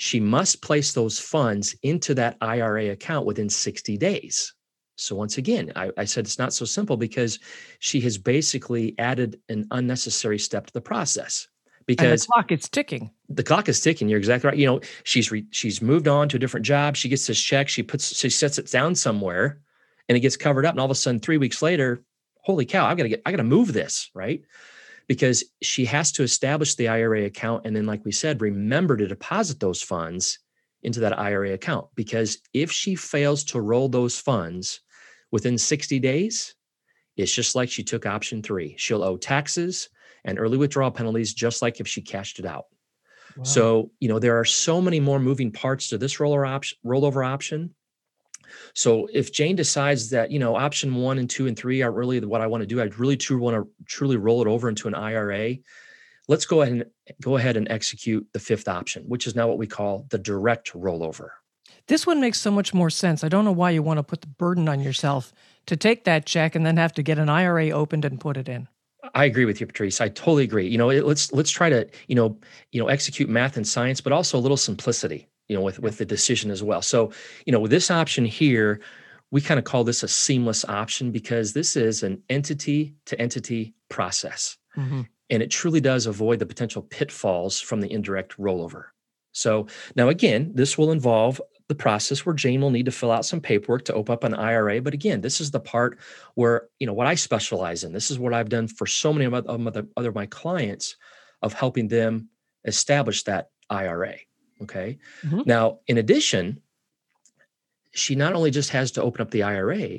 she 0.00 0.18
must 0.18 0.62
place 0.62 0.94
those 0.94 1.18
funds 1.18 1.76
into 1.82 2.14
that 2.14 2.38
IRA 2.40 2.88
account 2.88 3.26
within 3.26 3.50
60 3.50 3.98
days. 3.98 4.54
So, 4.96 5.14
once 5.14 5.36
again, 5.36 5.72
I, 5.76 5.90
I, 5.98 6.06
said 6.06 6.24
it's 6.24 6.38
not 6.38 6.54
so 6.54 6.64
simple 6.64 6.96
because 6.96 7.38
she 7.80 8.00
has 8.00 8.16
basically 8.16 8.94
added 8.98 9.38
an 9.50 9.66
unnecessary 9.72 10.38
step 10.38 10.66
to 10.68 10.72
the 10.72 10.80
process. 10.80 11.48
Because 11.84 12.06
and 12.06 12.18
the 12.18 12.26
clock 12.32 12.52
is 12.52 12.68
ticking. 12.70 13.10
The 13.28 13.42
clock 13.42 13.68
is 13.68 13.78
ticking. 13.78 14.08
You're 14.08 14.18
exactly 14.18 14.48
right. 14.48 14.56
You 14.56 14.66
know, 14.68 14.80
she's 15.04 15.30
re, 15.30 15.44
she's 15.50 15.82
moved 15.82 16.08
on 16.08 16.30
to 16.30 16.36
a 16.36 16.40
different 16.40 16.64
job. 16.64 16.96
She 16.96 17.10
gets 17.10 17.26
this 17.26 17.38
check. 17.38 17.68
She 17.68 17.82
puts 17.82 18.16
she 18.16 18.30
sets 18.30 18.58
it 18.58 18.70
down 18.70 18.94
somewhere, 18.94 19.60
and 20.08 20.16
it 20.16 20.20
gets 20.20 20.36
covered 20.38 20.64
up. 20.64 20.72
And 20.72 20.80
all 20.80 20.86
of 20.86 20.90
a 20.90 20.94
sudden, 20.94 21.20
three 21.20 21.36
weeks 21.36 21.60
later, 21.60 22.02
holy 22.42 22.64
cow! 22.64 22.86
I've 22.86 22.96
got 22.96 23.02
to 23.02 23.10
get 23.10 23.22
I 23.26 23.32
got 23.32 23.36
to 23.36 23.44
move 23.44 23.74
this 23.74 24.10
right 24.14 24.42
because 25.10 25.42
she 25.60 25.84
has 25.84 26.12
to 26.12 26.22
establish 26.22 26.76
the 26.76 26.86
IRA 26.86 27.24
account 27.24 27.66
and 27.66 27.74
then, 27.74 27.84
like 27.84 28.04
we 28.04 28.12
said, 28.12 28.40
remember 28.40 28.96
to 28.96 29.08
deposit 29.08 29.58
those 29.58 29.82
funds 29.82 30.38
into 30.84 31.00
that 31.00 31.18
IRA 31.18 31.52
account. 31.52 31.88
Because 31.96 32.38
if 32.54 32.70
she 32.70 32.94
fails 32.94 33.42
to 33.46 33.60
roll 33.60 33.88
those 33.88 34.20
funds 34.20 34.82
within 35.32 35.58
60 35.58 35.98
days, 35.98 36.54
it's 37.16 37.34
just 37.34 37.56
like 37.56 37.68
she 37.68 37.82
took 37.82 38.06
option 38.06 38.40
three. 38.40 38.76
She'll 38.78 39.02
owe 39.02 39.16
taxes 39.16 39.88
and 40.24 40.38
early 40.38 40.56
withdrawal 40.56 40.92
penalties, 40.92 41.34
just 41.34 41.60
like 41.60 41.80
if 41.80 41.88
she 41.88 42.02
cashed 42.02 42.38
it 42.38 42.46
out. 42.46 42.66
Wow. 43.36 43.42
So, 43.42 43.90
you 43.98 44.08
know, 44.08 44.20
there 44.20 44.38
are 44.38 44.44
so 44.44 44.80
many 44.80 45.00
more 45.00 45.18
moving 45.18 45.50
parts 45.50 45.88
to 45.88 45.98
this 45.98 46.20
roller 46.20 46.46
option, 46.46 46.78
rollover 46.86 47.26
option 47.26 47.74
so 48.74 49.08
if 49.12 49.32
Jane 49.32 49.56
decides 49.56 50.10
that, 50.10 50.30
you 50.30 50.38
know, 50.38 50.56
option 50.56 50.94
one 50.94 51.18
and 51.18 51.28
two 51.28 51.46
and 51.46 51.56
three 51.56 51.82
aren't 51.82 51.96
really 51.96 52.20
what 52.20 52.40
I 52.40 52.46
want 52.46 52.62
to 52.62 52.66
do, 52.66 52.80
I 52.80 52.84
really 52.98 53.16
truly 53.16 53.42
want 53.42 53.56
to 53.56 53.68
truly 53.86 54.16
roll 54.16 54.42
it 54.42 54.48
over 54.48 54.68
into 54.68 54.88
an 54.88 54.94
IRA. 54.94 55.56
Let's 56.28 56.46
go 56.46 56.62
ahead 56.62 56.72
and 56.72 56.84
go 57.20 57.36
ahead 57.36 57.56
and 57.56 57.68
execute 57.70 58.26
the 58.32 58.38
fifth 58.38 58.68
option, 58.68 59.04
which 59.04 59.26
is 59.26 59.34
now 59.34 59.48
what 59.48 59.58
we 59.58 59.66
call 59.66 60.06
the 60.10 60.18
direct 60.18 60.72
rollover. 60.72 61.30
This 61.86 62.06
one 62.06 62.20
makes 62.20 62.38
so 62.38 62.50
much 62.50 62.72
more 62.72 62.90
sense. 62.90 63.24
I 63.24 63.28
don't 63.28 63.44
know 63.44 63.52
why 63.52 63.70
you 63.70 63.82
want 63.82 63.98
to 63.98 64.02
put 64.02 64.20
the 64.20 64.28
burden 64.28 64.68
on 64.68 64.80
yourself 64.80 65.32
to 65.66 65.76
take 65.76 66.04
that 66.04 66.26
check 66.26 66.54
and 66.54 66.64
then 66.64 66.76
have 66.76 66.92
to 66.94 67.02
get 67.02 67.18
an 67.18 67.28
IRA 67.28 67.70
opened 67.70 68.04
and 68.04 68.20
put 68.20 68.36
it 68.36 68.48
in. 68.48 68.68
I 69.14 69.24
agree 69.24 69.44
with 69.44 69.60
you, 69.60 69.66
Patrice. 69.66 70.00
I 70.00 70.08
totally 70.08 70.44
agree. 70.44 70.68
You 70.68 70.78
know, 70.78 70.88
let's 70.88 71.32
let's 71.32 71.50
try 71.50 71.70
to 71.70 71.88
you 72.06 72.14
know 72.14 72.38
you 72.70 72.80
know 72.80 72.88
execute 72.88 73.28
math 73.28 73.56
and 73.56 73.66
science, 73.66 74.00
but 74.00 74.12
also 74.12 74.38
a 74.38 74.40
little 74.40 74.56
simplicity 74.56 75.28
you 75.50 75.56
know, 75.56 75.62
with 75.62 75.80
with 75.80 75.98
the 75.98 76.04
decision 76.04 76.48
as 76.52 76.62
well. 76.62 76.80
So, 76.80 77.10
you 77.44 77.52
know, 77.52 77.58
with 77.58 77.72
this 77.72 77.90
option 77.90 78.24
here, 78.24 78.80
we 79.32 79.40
kind 79.40 79.58
of 79.58 79.64
call 79.64 79.82
this 79.82 80.04
a 80.04 80.08
seamless 80.08 80.64
option 80.64 81.10
because 81.10 81.52
this 81.52 81.74
is 81.74 82.04
an 82.04 82.22
entity 82.30 82.94
to 83.06 83.20
entity 83.20 83.74
process. 83.88 84.56
Mm-hmm. 84.76 85.02
And 85.28 85.42
it 85.42 85.50
truly 85.50 85.80
does 85.80 86.06
avoid 86.06 86.38
the 86.38 86.46
potential 86.46 86.82
pitfalls 86.82 87.60
from 87.60 87.80
the 87.80 87.90
indirect 87.90 88.38
rollover. 88.38 88.84
So 89.32 89.66
now 89.96 90.08
again, 90.08 90.52
this 90.54 90.78
will 90.78 90.92
involve 90.92 91.40
the 91.66 91.74
process 91.74 92.24
where 92.24 92.34
Jane 92.34 92.60
will 92.60 92.70
need 92.70 92.86
to 92.86 92.92
fill 92.92 93.10
out 93.10 93.26
some 93.26 93.40
paperwork 93.40 93.84
to 93.86 93.94
open 93.94 94.12
up 94.12 94.22
an 94.22 94.34
IRA. 94.34 94.80
But 94.80 94.94
again, 94.94 95.20
this 95.20 95.40
is 95.40 95.50
the 95.50 95.60
part 95.60 95.98
where, 96.34 96.68
you 96.78 96.86
know, 96.86 96.92
what 96.92 97.08
I 97.08 97.16
specialize 97.16 97.82
in. 97.82 97.92
This 97.92 98.12
is 98.12 98.20
what 98.20 98.34
I've 98.34 98.48
done 98.48 98.68
for 98.68 98.86
so 98.86 99.12
many 99.12 99.24
of 99.24 99.34
other, 99.34 99.86
other 99.96 100.12
my 100.12 100.26
clients 100.26 100.96
of 101.42 101.54
helping 101.54 101.88
them 101.88 102.28
establish 102.64 103.24
that 103.24 103.48
IRA. 103.68 104.14
Okay. 104.62 104.98
Mm-hmm. 105.22 105.42
Now, 105.46 105.80
in 105.86 105.98
addition, 105.98 106.60
she 107.92 108.14
not 108.14 108.34
only 108.34 108.50
just 108.50 108.70
has 108.70 108.90
to 108.92 109.02
open 109.02 109.20
up 109.20 109.30
the 109.30 109.42
IRA, 109.42 109.98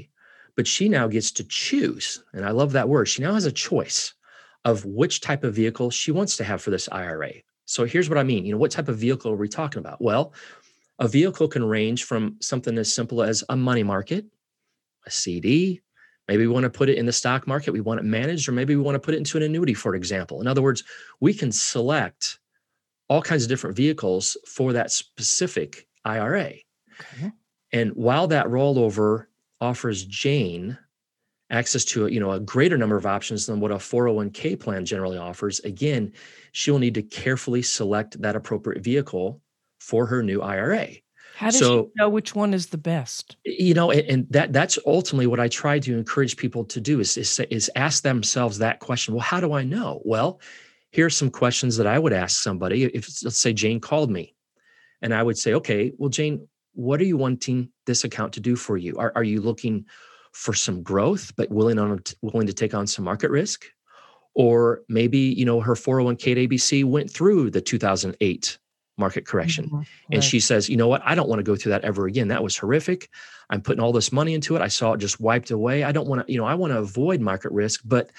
but 0.56 0.68
she 0.68 0.90
now 0.90 1.08
gets 1.08 1.32
to 1.32 1.44
choose. 1.44 2.24
And 2.34 2.46
I 2.46 2.52
love 2.52 2.74
that 2.74 2.90
word. 2.90 3.08
She 3.08 3.22
now 3.22 3.34
has 3.34 3.46
a 3.46 3.52
choice 3.52 4.14
of 4.64 4.86
which 4.86 5.22
type 5.22 5.44
of 5.44 5.56
vehicle 5.56 5.90
she 5.90 6.12
wants 6.12 6.38
to 6.38 6.44
have 6.44 6.62
for 6.62 6.70
this 6.70 6.88
IRA. 6.92 7.34
So 7.66 7.86
here's 7.86 8.10
what 8.10 8.18
I 8.18 8.24
mean. 8.24 8.46
You 8.46 8.52
know, 8.52 8.58
what 8.58 8.72
type 8.72 8.90
of 8.90 8.98
vehicle 8.98 9.32
are 9.32 9.38
we 9.38 9.48
talking 9.48 9.80
about? 9.80 10.02
Well, 10.02 10.34
a 11.00 11.08
vehicle 11.08 11.48
can 11.48 11.64
range 11.64 12.04
from 12.04 12.38
something 12.42 12.78
as 12.78 12.94
simple 12.94 13.24
as 13.24 13.44
a 13.50 13.56
money 13.56 13.84
market, 13.84 14.26
a 15.06 15.12
CD, 15.12 15.82
maybe 16.28 16.46
we 16.46 16.54
want 16.54 16.64
to 16.64 16.70
put 16.70 16.90
it 16.90 16.98
in 16.98 17.06
the 17.06 17.12
stock 17.12 17.48
market, 17.48 17.72
we 17.72 17.82
want 17.82 18.00
it 18.00 18.04
managed, 18.04 18.48
or 18.48 18.52
maybe 18.52 18.76
we 18.76 18.82
want 18.82 18.96
to 18.96 19.00
put 19.00 19.14
it 19.14 19.18
into 19.18 19.38
an 19.38 19.44
annuity, 19.44 19.74
for 19.74 19.96
example. 19.96 20.42
In 20.42 20.48
other 20.48 20.62
words, 20.62 20.84
we 21.20 21.34
can 21.34 21.52
select 21.52 22.40
all 23.12 23.22
kinds 23.22 23.44
of 23.44 23.50
different 23.50 23.76
vehicles 23.76 24.38
for 24.48 24.72
that 24.72 24.90
specific 24.90 25.86
IRA. 26.06 26.54
Okay. 27.02 27.30
And 27.74 27.92
while 27.92 28.26
that 28.28 28.46
rollover 28.46 29.26
offers 29.60 30.06
Jane 30.06 30.78
access 31.50 31.84
to 31.84 32.08
you 32.08 32.22
know 32.22 32.32
a 32.32 32.40
greater 32.40 32.78
number 32.78 32.96
of 32.96 33.06
options 33.06 33.46
than 33.46 33.60
what 33.60 33.70
a 33.70 33.76
401k 33.76 34.58
plan 34.58 34.86
generally 34.86 35.18
offers, 35.18 35.60
again, 35.60 36.14
she'll 36.54 36.80
need 36.80 36.94
to 36.94 37.02
carefully 37.02 37.62
select 37.62 38.22
that 38.22 38.38
appropriate 38.38 38.82
vehicle 38.82 39.42
for 39.82 40.06
her 40.06 40.24
new 40.24 40.42
IRA. 40.42 40.88
How 41.36 41.48
does 41.48 41.60
so, 41.60 41.88
she 41.88 41.92
know 41.98 42.08
which 42.08 42.34
one 42.34 42.54
is 42.54 42.68
the 42.68 42.78
best? 42.78 43.36
You 43.44 43.74
know, 43.74 43.92
and 43.92 44.26
that 44.30 44.54
that's 44.54 44.80
ultimately 44.86 45.28
what 45.28 45.42
I 45.42 45.50
try 45.50 45.80
to 45.80 45.98
encourage 45.98 46.38
people 46.38 46.64
to 46.64 46.80
do 46.80 47.02
is, 47.02 47.18
is, 47.18 47.42
is 47.50 47.70
ask 47.76 48.04
themselves 48.04 48.60
that 48.60 48.80
question. 48.80 49.16
Well, 49.16 49.24
how 49.24 49.42
do 49.42 49.52
I 49.52 49.64
know? 49.64 50.02
Well, 50.06 50.40
here's 50.92 51.16
some 51.16 51.30
questions 51.30 51.78
that 51.78 51.88
I 51.88 51.98
would 51.98 52.14
ask 52.14 52.42
somebody. 52.42 52.84
If 52.84 53.24
let's 53.24 53.38
say 53.38 53.54
Jane 53.54 53.80
called 53.80 54.12
me 54.12 54.36
and 55.02 55.14
I 55.14 55.24
would 55.24 55.38
say, 55.38 55.54
okay, 55.56 55.92
well, 55.98 56.10
Jane, 56.10 56.48
what 56.74 57.02
are 57.02 57.06
you 57.06 57.18
wanting 57.18 57.70
this 57.86 58.04
account 58.04 58.34
to 58.34 58.40
do 58.40 58.56
for 58.56 58.78
you? 58.78 58.98
Are, 58.98 59.12
are 59.16 59.24
you 59.24 59.42
looking 59.42 59.86
for 60.34 60.54
some 60.54 60.84
growth, 60.84 61.34
but 61.36 61.50
willing 61.50 61.80
on 61.80 62.02
willing 62.22 62.48
to 62.48 62.54
take 62.54 62.74
on 62.74 62.88
some 62.88 63.06
market 63.06 63.32
risk? 63.32 63.66
Or 64.34 64.82
maybe, 64.88 65.20
you 65.20 65.44
know, 65.44 65.60
her 65.60 65.74
401k 65.74 66.32
at 66.32 66.50
ABC 66.50 66.86
went 66.86 67.12
through 67.12 67.50
the 67.50 67.60
2008 67.60 68.58
market 68.98 69.26
correction. 69.26 69.66
Mm-hmm. 69.66 69.78
Right. 69.78 69.88
And 70.12 70.24
she 70.24 70.40
says, 70.40 70.70
you 70.70 70.78
know 70.78 70.88
what? 70.88 71.02
I 71.04 71.16
don't 71.16 71.28
want 71.28 71.40
to 71.40 71.44
go 71.44 71.56
through 71.56 71.72
that 71.72 71.84
ever 71.84 72.06
again. 72.06 72.30
That 72.30 72.44
was 72.44 72.56
horrific. 72.56 73.10
I'm 73.50 73.62
putting 73.62 73.84
all 73.84 73.92
this 73.92 74.14
money 74.14 74.34
into 74.34 74.56
it. 74.56 74.62
I 74.62 74.70
saw 74.70 74.94
it 74.94 75.00
just 75.00 75.20
wiped 75.20 75.52
away. 75.52 75.84
I 75.84 75.92
don't 75.92 76.08
want 76.08 76.26
to, 76.26 76.32
you 76.32 76.38
know, 76.38 76.46
I 76.46 76.56
want 76.56 76.72
to 76.72 76.80
avoid 76.80 77.20
market 77.20 77.52
risk, 77.52 77.82
but 77.84 78.12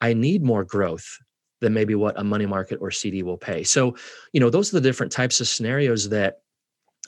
I 0.00 0.14
need 0.14 0.42
more 0.42 0.64
growth 0.64 1.18
than 1.60 1.74
maybe 1.74 1.94
what 1.94 2.18
a 2.18 2.24
money 2.24 2.46
market 2.46 2.78
or 2.80 2.90
CD 2.90 3.22
will 3.22 3.36
pay. 3.36 3.62
So, 3.62 3.96
you 4.32 4.40
know, 4.40 4.50
those 4.50 4.72
are 4.72 4.76
the 4.76 4.88
different 4.88 5.12
types 5.12 5.40
of 5.40 5.48
scenarios 5.48 6.08
that 6.10 6.40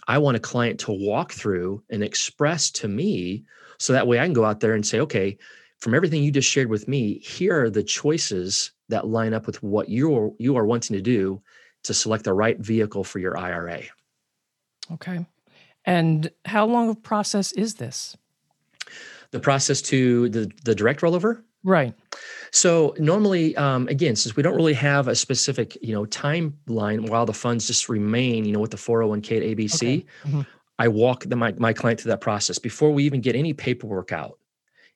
I 0.09 0.19
want 0.19 0.37
a 0.37 0.41
client 0.41 0.81
to 0.81 0.93
walk 0.93 1.33
through 1.33 1.83
and 1.91 2.03
express 2.03 2.71
to 2.73 2.89
me 2.89 3.45
so 3.79 3.93
that 3.93 4.07
way 4.07 4.19
I 4.19 4.25
can 4.25 4.33
go 4.33 4.45
out 4.45 4.61
there 4.61 4.75
and 4.75 4.87
say, 4.87 5.01
okay, 5.01 5.39
from 5.79 5.95
everything 5.95 6.23
you 6.23 6.31
just 6.31 6.51
shared 6.51 6.69
with 6.69 6.89
me, 6.89 7.19
here 7.21 7.65
are 7.65 7.71
the 7.71 7.83
choices 7.83 8.73
that 8.89 9.07
line 9.07 9.33
up 9.33 9.47
with 9.47 9.63
what 9.63 9.89
you're 9.89 10.33
you 10.39 10.57
are 10.57 10.67
wanting 10.67 10.97
to 10.97 11.03
do 11.03 11.41
to 11.85 11.95
select 11.95 12.25
the 12.25 12.33
right 12.33 12.59
vehicle 12.59 13.05
for 13.05 13.19
your 13.19 13.39
IRA. 13.39 13.83
Okay. 14.93 15.25
And 15.85 16.31
how 16.45 16.67
long 16.67 16.91
of 16.91 17.03
process 17.03 17.53
is 17.53 17.75
this? 17.75 18.17
The 19.31 19.41
process 19.41 19.81
to 19.83 20.29
the, 20.29 20.51
the 20.65 20.75
direct 20.75 21.01
rollover? 21.01 21.43
Right. 21.63 21.95
So 22.53 22.95
normally, 22.99 23.57
um, 23.57 23.87
again, 23.89 24.17
since 24.17 24.35
we 24.35 24.43
don't 24.43 24.57
really 24.57 24.75
have 24.75 25.09
a 25.09 25.15
specific, 25.15 25.77
you 25.83 25.93
know, 25.93 26.05
timeline 26.07 27.09
while 27.09 27.27
the 27.27 27.35
funds 27.35 27.67
just 27.67 27.89
remain, 27.89 28.45
you 28.45 28.53
know, 28.53 28.61
with 28.61 28.71
the 28.71 28.77
401k 28.77 29.37
at 29.37 29.57
ABC, 29.57 29.75
okay. 29.75 30.07
mm-hmm. 30.25 30.41
I 30.79 30.89
walk 30.89 31.25
the, 31.25 31.37
my, 31.37 31.53
my 31.59 31.73
client 31.73 32.01
through 32.01 32.11
that 32.11 32.23
process 32.23 32.59
before 32.59 32.91
we 32.91 33.05
even 33.05 33.21
get 33.21 33.37
any 33.37 33.53
paperwork 33.53 34.13
out. 34.13 34.39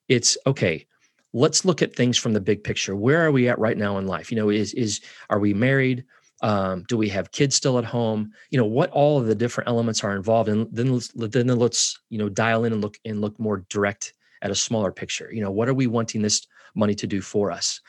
It's 0.07 0.37
okay. 0.47 0.87
Let's 1.33 1.65
look 1.65 1.81
at 1.81 1.95
things 1.95 2.17
from 2.17 2.33
the 2.33 2.41
big 2.41 2.63
picture. 2.63 2.95
Where 2.95 3.23
are 3.25 3.31
we 3.31 3.47
at 3.47 3.59
right 3.59 3.77
now 3.77 3.97
in 3.97 4.07
life? 4.07 4.31
You 4.31 4.37
know, 4.37 4.49
is 4.49 4.73
is 4.73 5.01
are 5.29 5.39
we 5.39 5.53
married? 5.53 6.05
Um, 6.41 6.85
do 6.87 6.97
we 6.97 7.09
have 7.09 7.31
kids 7.31 7.55
still 7.55 7.77
at 7.77 7.85
home? 7.85 8.31
You 8.51 8.59
know, 8.59 8.65
what 8.65 8.89
all 8.91 9.19
of 9.19 9.25
the 9.25 9.35
different 9.35 9.67
elements 9.67 10.03
are 10.03 10.15
involved, 10.15 10.47
and 10.49 10.67
then 10.71 10.93
let's, 10.93 11.11
then 11.15 11.47
let's 11.47 11.99
you 12.09 12.17
know 12.17 12.29
dial 12.29 12.63
in 12.63 12.73
and 12.73 12.81
look 12.81 12.97
and 13.03 13.19
look 13.19 13.37
more 13.39 13.65
direct 13.69 14.13
at 14.41 14.51
a 14.51 14.55
smaller 14.55 14.91
picture. 14.91 15.29
You 15.33 15.41
know, 15.41 15.51
what 15.51 15.67
are 15.67 15.73
we 15.73 15.87
wanting 15.87 16.21
this 16.21 16.47
money 16.75 16.95
to 16.95 17.07
do 17.07 17.21
for 17.21 17.51
us? 17.51 17.81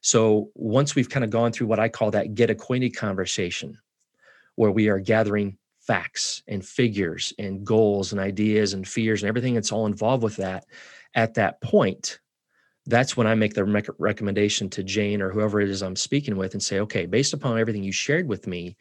So 0.00 0.50
once 0.54 0.94
we've 0.94 1.10
kind 1.10 1.24
of 1.24 1.30
gone 1.30 1.52
through 1.52 1.66
what 1.66 1.78
I 1.78 1.88
call 1.88 2.10
that 2.12 2.34
get 2.34 2.50
acquainted 2.50 2.96
conversation, 2.96 3.78
where 4.56 4.70
we 4.70 4.88
are 4.88 4.98
gathering 4.98 5.58
facts 5.80 6.42
and 6.48 6.64
figures 6.64 7.32
and 7.38 7.64
goals 7.64 8.12
and 8.12 8.20
ideas 8.20 8.72
and 8.72 8.86
fears 8.86 9.22
and 9.22 9.28
everything 9.28 9.54
that's 9.54 9.72
all 9.72 9.86
involved 9.86 10.22
with 10.22 10.36
that, 10.36 10.64
at 11.14 11.34
that 11.34 11.60
point, 11.60 12.20
that's 12.86 13.16
when 13.16 13.26
I 13.26 13.34
make 13.34 13.54
the 13.54 13.64
rec- 13.64 13.88
recommendation 13.98 14.70
to 14.70 14.82
Jane 14.82 15.20
or 15.20 15.30
whoever 15.30 15.60
it 15.60 15.68
is 15.68 15.82
I'm 15.82 15.96
speaking 15.96 16.36
with 16.36 16.54
and 16.54 16.62
say, 16.62 16.80
okay, 16.80 17.06
based 17.06 17.34
upon 17.34 17.58
everything 17.58 17.82
you 17.82 17.92
shared 17.92 18.26
with 18.26 18.46
me, 18.46 18.76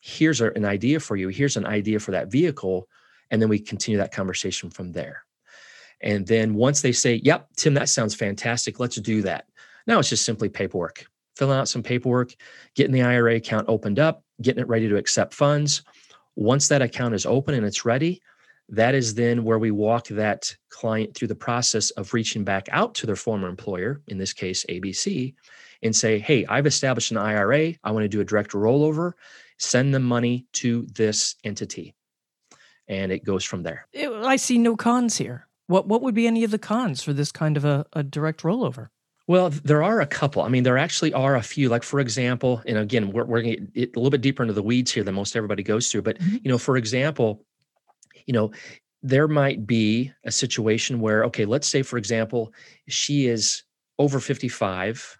here's 0.00 0.40
an 0.40 0.64
idea 0.64 1.00
for 1.00 1.16
you. 1.16 1.28
Here's 1.28 1.56
an 1.56 1.66
idea 1.66 2.00
for 2.00 2.12
that 2.12 2.30
vehicle. 2.30 2.88
And 3.30 3.40
then 3.40 3.48
we 3.48 3.58
continue 3.58 3.98
that 3.98 4.12
conversation 4.12 4.70
from 4.70 4.92
there. 4.92 5.24
And 6.00 6.26
then 6.26 6.54
once 6.54 6.80
they 6.80 6.92
say, 6.92 7.20
yep, 7.24 7.48
Tim, 7.56 7.74
that 7.74 7.88
sounds 7.88 8.14
fantastic, 8.14 8.78
let's 8.78 8.96
do 8.96 9.22
that. 9.22 9.46
Now 9.86 9.98
it's 9.98 10.08
just 10.10 10.24
simply 10.24 10.48
paperwork, 10.48 11.06
filling 11.36 11.58
out 11.58 11.68
some 11.68 11.82
paperwork, 11.82 12.34
getting 12.74 12.92
the 12.92 13.02
IRA 13.02 13.36
account 13.36 13.68
opened 13.68 13.98
up, 13.98 14.22
getting 14.42 14.62
it 14.62 14.68
ready 14.68 14.88
to 14.88 14.96
accept 14.96 15.34
funds. 15.34 15.82
Once 16.36 16.68
that 16.68 16.82
account 16.82 17.14
is 17.14 17.26
open 17.26 17.54
and 17.54 17.66
it's 17.66 17.84
ready, 17.84 18.20
that 18.68 18.94
is 18.94 19.14
then 19.14 19.44
where 19.44 19.58
we 19.58 19.70
walk 19.70 20.08
that 20.08 20.54
client 20.68 21.14
through 21.14 21.28
the 21.28 21.34
process 21.34 21.90
of 21.92 22.12
reaching 22.12 22.44
back 22.44 22.68
out 22.70 22.94
to 22.96 23.06
their 23.06 23.16
former 23.16 23.48
employer, 23.48 24.02
in 24.08 24.18
this 24.18 24.32
case, 24.32 24.64
ABC, 24.68 25.34
and 25.82 25.96
say, 25.96 26.18
Hey, 26.18 26.44
I've 26.46 26.66
established 26.66 27.10
an 27.10 27.16
IRA. 27.16 27.74
I 27.82 27.90
want 27.90 28.04
to 28.04 28.08
do 28.08 28.20
a 28.20 28.24
direct 28.24 28.52
rollover. 28.52 29.12
Send 29.58 29.94
the 29.94 30.00
money 30.00 30.46
to 30.54 30.86
this 30.94 31.36
entity. 31.44 31.94
And 32.88 33.10
it 33.10 33.24
goes 33.24 33.44
from 33.44 33.62
there. 33.62 33.86
I 33.96 34.36
see 34.36 34.58
no 34.58 34.76
cons 34.76 35.16
here. 35.16 35.47
What, 35.68 35.86
what 35.86 36.02
would 36.02 36.14
be 36.14 36.26
any 36.26 36.44
of 36.44 36.50
the 36.50 36.58
cons 36.58 37.02
for 37.02 37.12
this 37.12 37.30
kind 37.30 37.56
of 37.56 37.64
a, 37.64 37.86
a 37.92 38.02
direct 38.02 38.42
rollover? 38.42 38.88
Well, 39.26 39.50
there 39.50 39.82
are 39.82 40.00
a 40.00 40.06
couple. 40.06 40.42
I 40.42 40.48
mean, 40.48 40.62
there 40.62 40.78
actually 40.78 41.12
are 41.12 41.36
a 41.36 41.42
few. 41.42 41.68
Like, 41.68 41.82
for 41.82 42.00
example, 42.00 42.62
and 42.66 42.78
again, 42.78 43.12
we're, 43.12 43.24
we're 43.24 43.42
going 43.42 43.56
to 43.56 43.60
get 43.60 43.94
a 43.94 43.98
little 43.98 44.10
bit 44.10 44.22
deeper 44.22 44.42
into 44.42 44.54
the 44.54 44.62
weeds 44.62 44.90
here 44.90 45.04
than 45.04 45.14
most 45.14 45.36
everybody 45.36 45.62
goes 45.62 45.92
through. 45.92 46.02
But, 46.02 46.18
mm-hmm. 46.18 46.36
you 46.42 46.50
know, 46.50 46.56
for 46.56 46.78
example, 46.78 47.44
you 48.24 48.32
know, 48.32 48.50
there 49.02 49.28
might 49.28 49.66
be 49.66 50.10
a 50.24 50.32
situation 50.32 51.00
where, 51.00 51.24
okay, 51.24 51.44
let's 51.44 51.68
say, 51.68 51.82
for 51.82 51.98
example, 51.98 52.52
she 52.88 53.26
is 53.26 53.62
over 53.98 54.18
55 54.18 55.18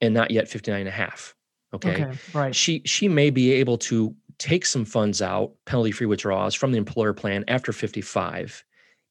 and 0.00 0.14
not 0.14 0.30
yet 0.30 0.48
59 0.48 0.80
and 0.80 0.88
a 0.88 0.92
half. 0.92 1.34
Okay? 1.74 2.04
okay. 2.04 2.18
Right. 2.32 2.54
She 2.54 2.82
she 2.86 3.08
may 3.08 3.30
be 3.30 3.52
able 3.52 3.78
to 3.78 4.14
take 4.38 4.64
some 4.64 4.84
funds 4.84 5.20
out, 5.20 5.52
penalty-free 5.66 6.06
withdrawals 6.06 6.54
from 6.54 6.72
the 6.72 6.78
employer 6.78 7.12
plan 7.12 7.44
after 7.48 7.72
55, 7.72 8.64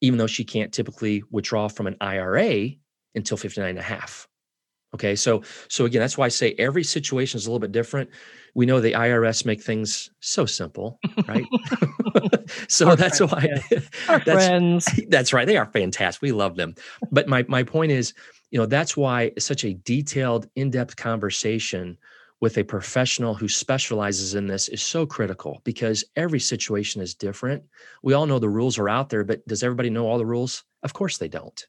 even 0.04 0.20
though 0.20 0.28
she 0.28 0.44
can't 0.44 0.72
typically 0.72 1.24
withdraw 1.32 1.68
from 1.68 1.88
an 1.88 1.96
IRA 2.02 2.70
until 3.16 3.38
59 3.38 3.70
and 3.70 3.80
a 3.80 3.82
half. 3.82 4.28
Okay. 4.94 5.16
So 5.16 5.42
so 5.70 5.86
again, 5.86 6.02
that's 6.02 6.18
why 6.18 6.26
I 6.26 6.30
say 6.30 6.54
every 6.60 6.84
situation 6.84 7.38
is 7.38 7.48
a 7.48 7.50
little 7.50 7.60
bit 7.60 7.72
different 7.72 8.10
we 8.56 8.66
know 8.66 8.80
the 8.80 8.94
IRS 8.94 9.46
make 9.46 9.62
things 9.62 10.12
so 10.20 10.46
simple, 10.46 11.00
right? 11.28 11.46
so 12.68 12.90
Our 12.90 12.96
that's 12.96 13.18
friends, 13.18 13.32
why 13.32 13.50
yeah. 13.72 13.80
Our 14.10 14.20
that's, 14.20 14.46
friends. 14.46 14.86
That's 15.10 15.34
right. 15.34 15.48
They 15.48 15.58
are 15.58 15.66
fantastic. 15.66 16.22
We 16.22 16.32
love 16.32 16.56
them. 16.56 16.76
But 17.12 17.28
my 17.28 17.46
my 17.48 17.64
point 17.64 17.92
is, 17.92 18.14
you 18.52 18.60
know, 18.60 18.66
that's 18.66 18.96
why 18.96 19.32
such 19.40 19.64
a 19.64 19.74
detailed, 19.74 20.48
in-depth 20.56 20.96
conversation 20.96 21.98
with 22.44 22.58
a 22.58 22.64
professional 22.66 23.34
who 23.34 23.48
specializes 23.48 24.36
in 24.36 24.48
this 24.48 24.68
is 24.68 24.82
so 24.82 25.06
critical 25.06 25.62
because 25.64 26.04
every 26.18 26.42
situation 26.42 27.02
is 27.02 27.16
different. 27.16 27.64
We 28.02 28.12
all 28.12 28.26
know 28.26 28.38
the 28.38 28.50
rules 28.50 28.78
are 28.78 28.90
out 28.90 29.08
there, 29.08 29.24
but 29.24 29.48
does 29.48 29.64
everybody 29.64 29.90
know 29.90 30.06
all 30.06 30.18
the 30.18 30.26
rules? 30.26 30.66
Of 30.84 30.92
course 30.92 31.18
they 31.18 31.30
don't. 31.30 31.66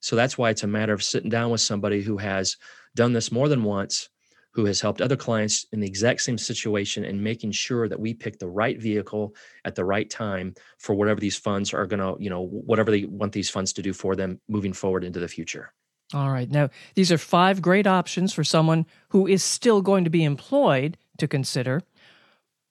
So 0.00 0.16
that's 0.16 0.36
why 0.36 0.50
it's 0.50 0.64
a 0.64 0.66
matter 0.66 0.92
of 0.92 1.04
sitting 1.04 1.30
down 1.30 1.50
with 1.50 1.60
somebody 1.60 2.02
who 2.02 2.16
has 2.16 2.56
done 2.96 3.12
this 3.12 3.30
more 3.30 3.48
than 3.48 3.62
once 3.62 4.08
who 4.50 4.64
has 4.64 4.80
helped 4.80 5.00
other 5.00 5.14
clients 5.14 5.64
in 5.72 5.78
the 5.78 5.86
exact 5.86 6.22
same 6.22 6.38
situation 6.38 7.04
and 7.04 7.22
making 7.22 7.52
sure 7.52 7.88
that 7.88 8.00
we 8.00 8.12
pick 8.12 8.40
the 8.40 8.48
right 8.48 8.80
vehicle 8.82 9.32
at 9.64 9.76
the 9.76 9.84
right 9.84 10.10
time 10.10 10.56
for 10.78 10.96
whatever 10.96 11.20
these 11.20 11.36
funds 11.36 11.72
are 11.72 11.86
going 11.86 12.00
to, 12.00 12.20
you 12.20 12.30
know, 12.30 12.48
whatever 12.48 12.90
they 12.90 13.04
want 13.04 13.32
these 13.32 13.48
funds 13.48 13.72
to 13.72 13.80
do 13.80 13.92
for 13.92 14.16
them 14.16 14.40
moving 14.48 14.72
forward 14.72 15.04
into 15.04 15.20
the 15.20 15.28
future. 15.28 15.72
All 16.14 16.30
right. 16.30 16.50
Now, 16.50 16.70
these 16.94 17.10
are 17.10 17.18
five 17.18 17.60
great 17.60 17.86
options 17.86 18.32
for 18.32 18.44
someone 18.44 18.86
who 19.08 19.26
is 19.26 19.42
still 19.42 19.82
going 19.82 20.04
to 20.04 20.10
be 20.10 20.24
employed 20.24 20.96
to 21.18 21.26
consider. 21.26 21.82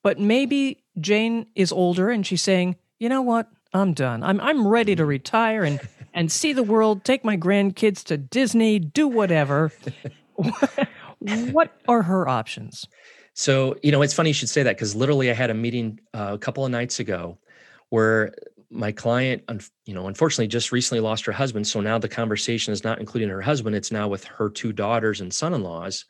But 0.04 0.20
maybe 0.20 0.84
Jane 1.00 1.48
is 1.56 1.72
older 1.72 2.10
and 2.10 2.26
she's 2.26 2.42
saying, 2.42 2.78
you 3.00 3.10
know 3.10 3.22
what? 3.22 3.50
I'm 3.74 3.94
done. 3.94 4.24
I'm, 4.24 4.40
I'm 4.40 4.66
ready 4.66 4.96
to 4.96 5.06
retire 5.06 5.64
and, 5.64 5.82
and 6.14 6.32
see 6.32 6.54
the 6.54 6.64
world, 6.64 7.04
take 7.04 7.26
my 7.26 7.36
grandkids 7.36 8.04
to 8.06 8.18
Disney, 8.18 8.80
do 8.80 9.08
whatever. 9.08 9.72
what 11.20 11.74
are 11.88 12.04
her 12.04 12.28
options? 12.28 12.88
So, 13.34 13.76
you 13.84 13.92
know, 13.92 14.02
it's 14.02 14.14
funny 14.14 14.30
you 14.30 14.34
should 14.34 14.50
say 14.50 14.64
that 14.64 14.78
because 14.78 14.96
literally 14.96 15.30
I 15.30 15.34
had 15.34 15.50
a 15.50 15.54
meeting 15.54 16.00
uh, 16.14 16.32
a 16.34 16.38
couple 16.38 16.64
of 16.64 16.72
nights 16.72 17.02
ago 17.02 17.38
where 17.90 18.34
my 18.76 18.92
client, 18.92 19.44
you 19.86 19.94
know, 19.94 20.08
unfortunately 20.08 20.48
just 20.48 20.72
recently 20.72 21.00
lost 21.00 21.26
her 21.26 21.32
husband. 21.32 21.68
So 21.68 21.82
now 21.82 21.98
the 21.98 22.10
conversation 22.10 22.74
is 22.74 22.84
not 22.84 23.00
including 23.00 23.30
her 23.30 23.42
husband, 23.42 23.76
it's 23.76 23.92
now 23.92 24.08
with 24.08 24.24
her 24.26 24.50
two 24.50 24.74
daughters 24.74 25.22
and 25.22 25.34
son 25.34 25.54
in 25.54 25.64
laws. 25.64 26.06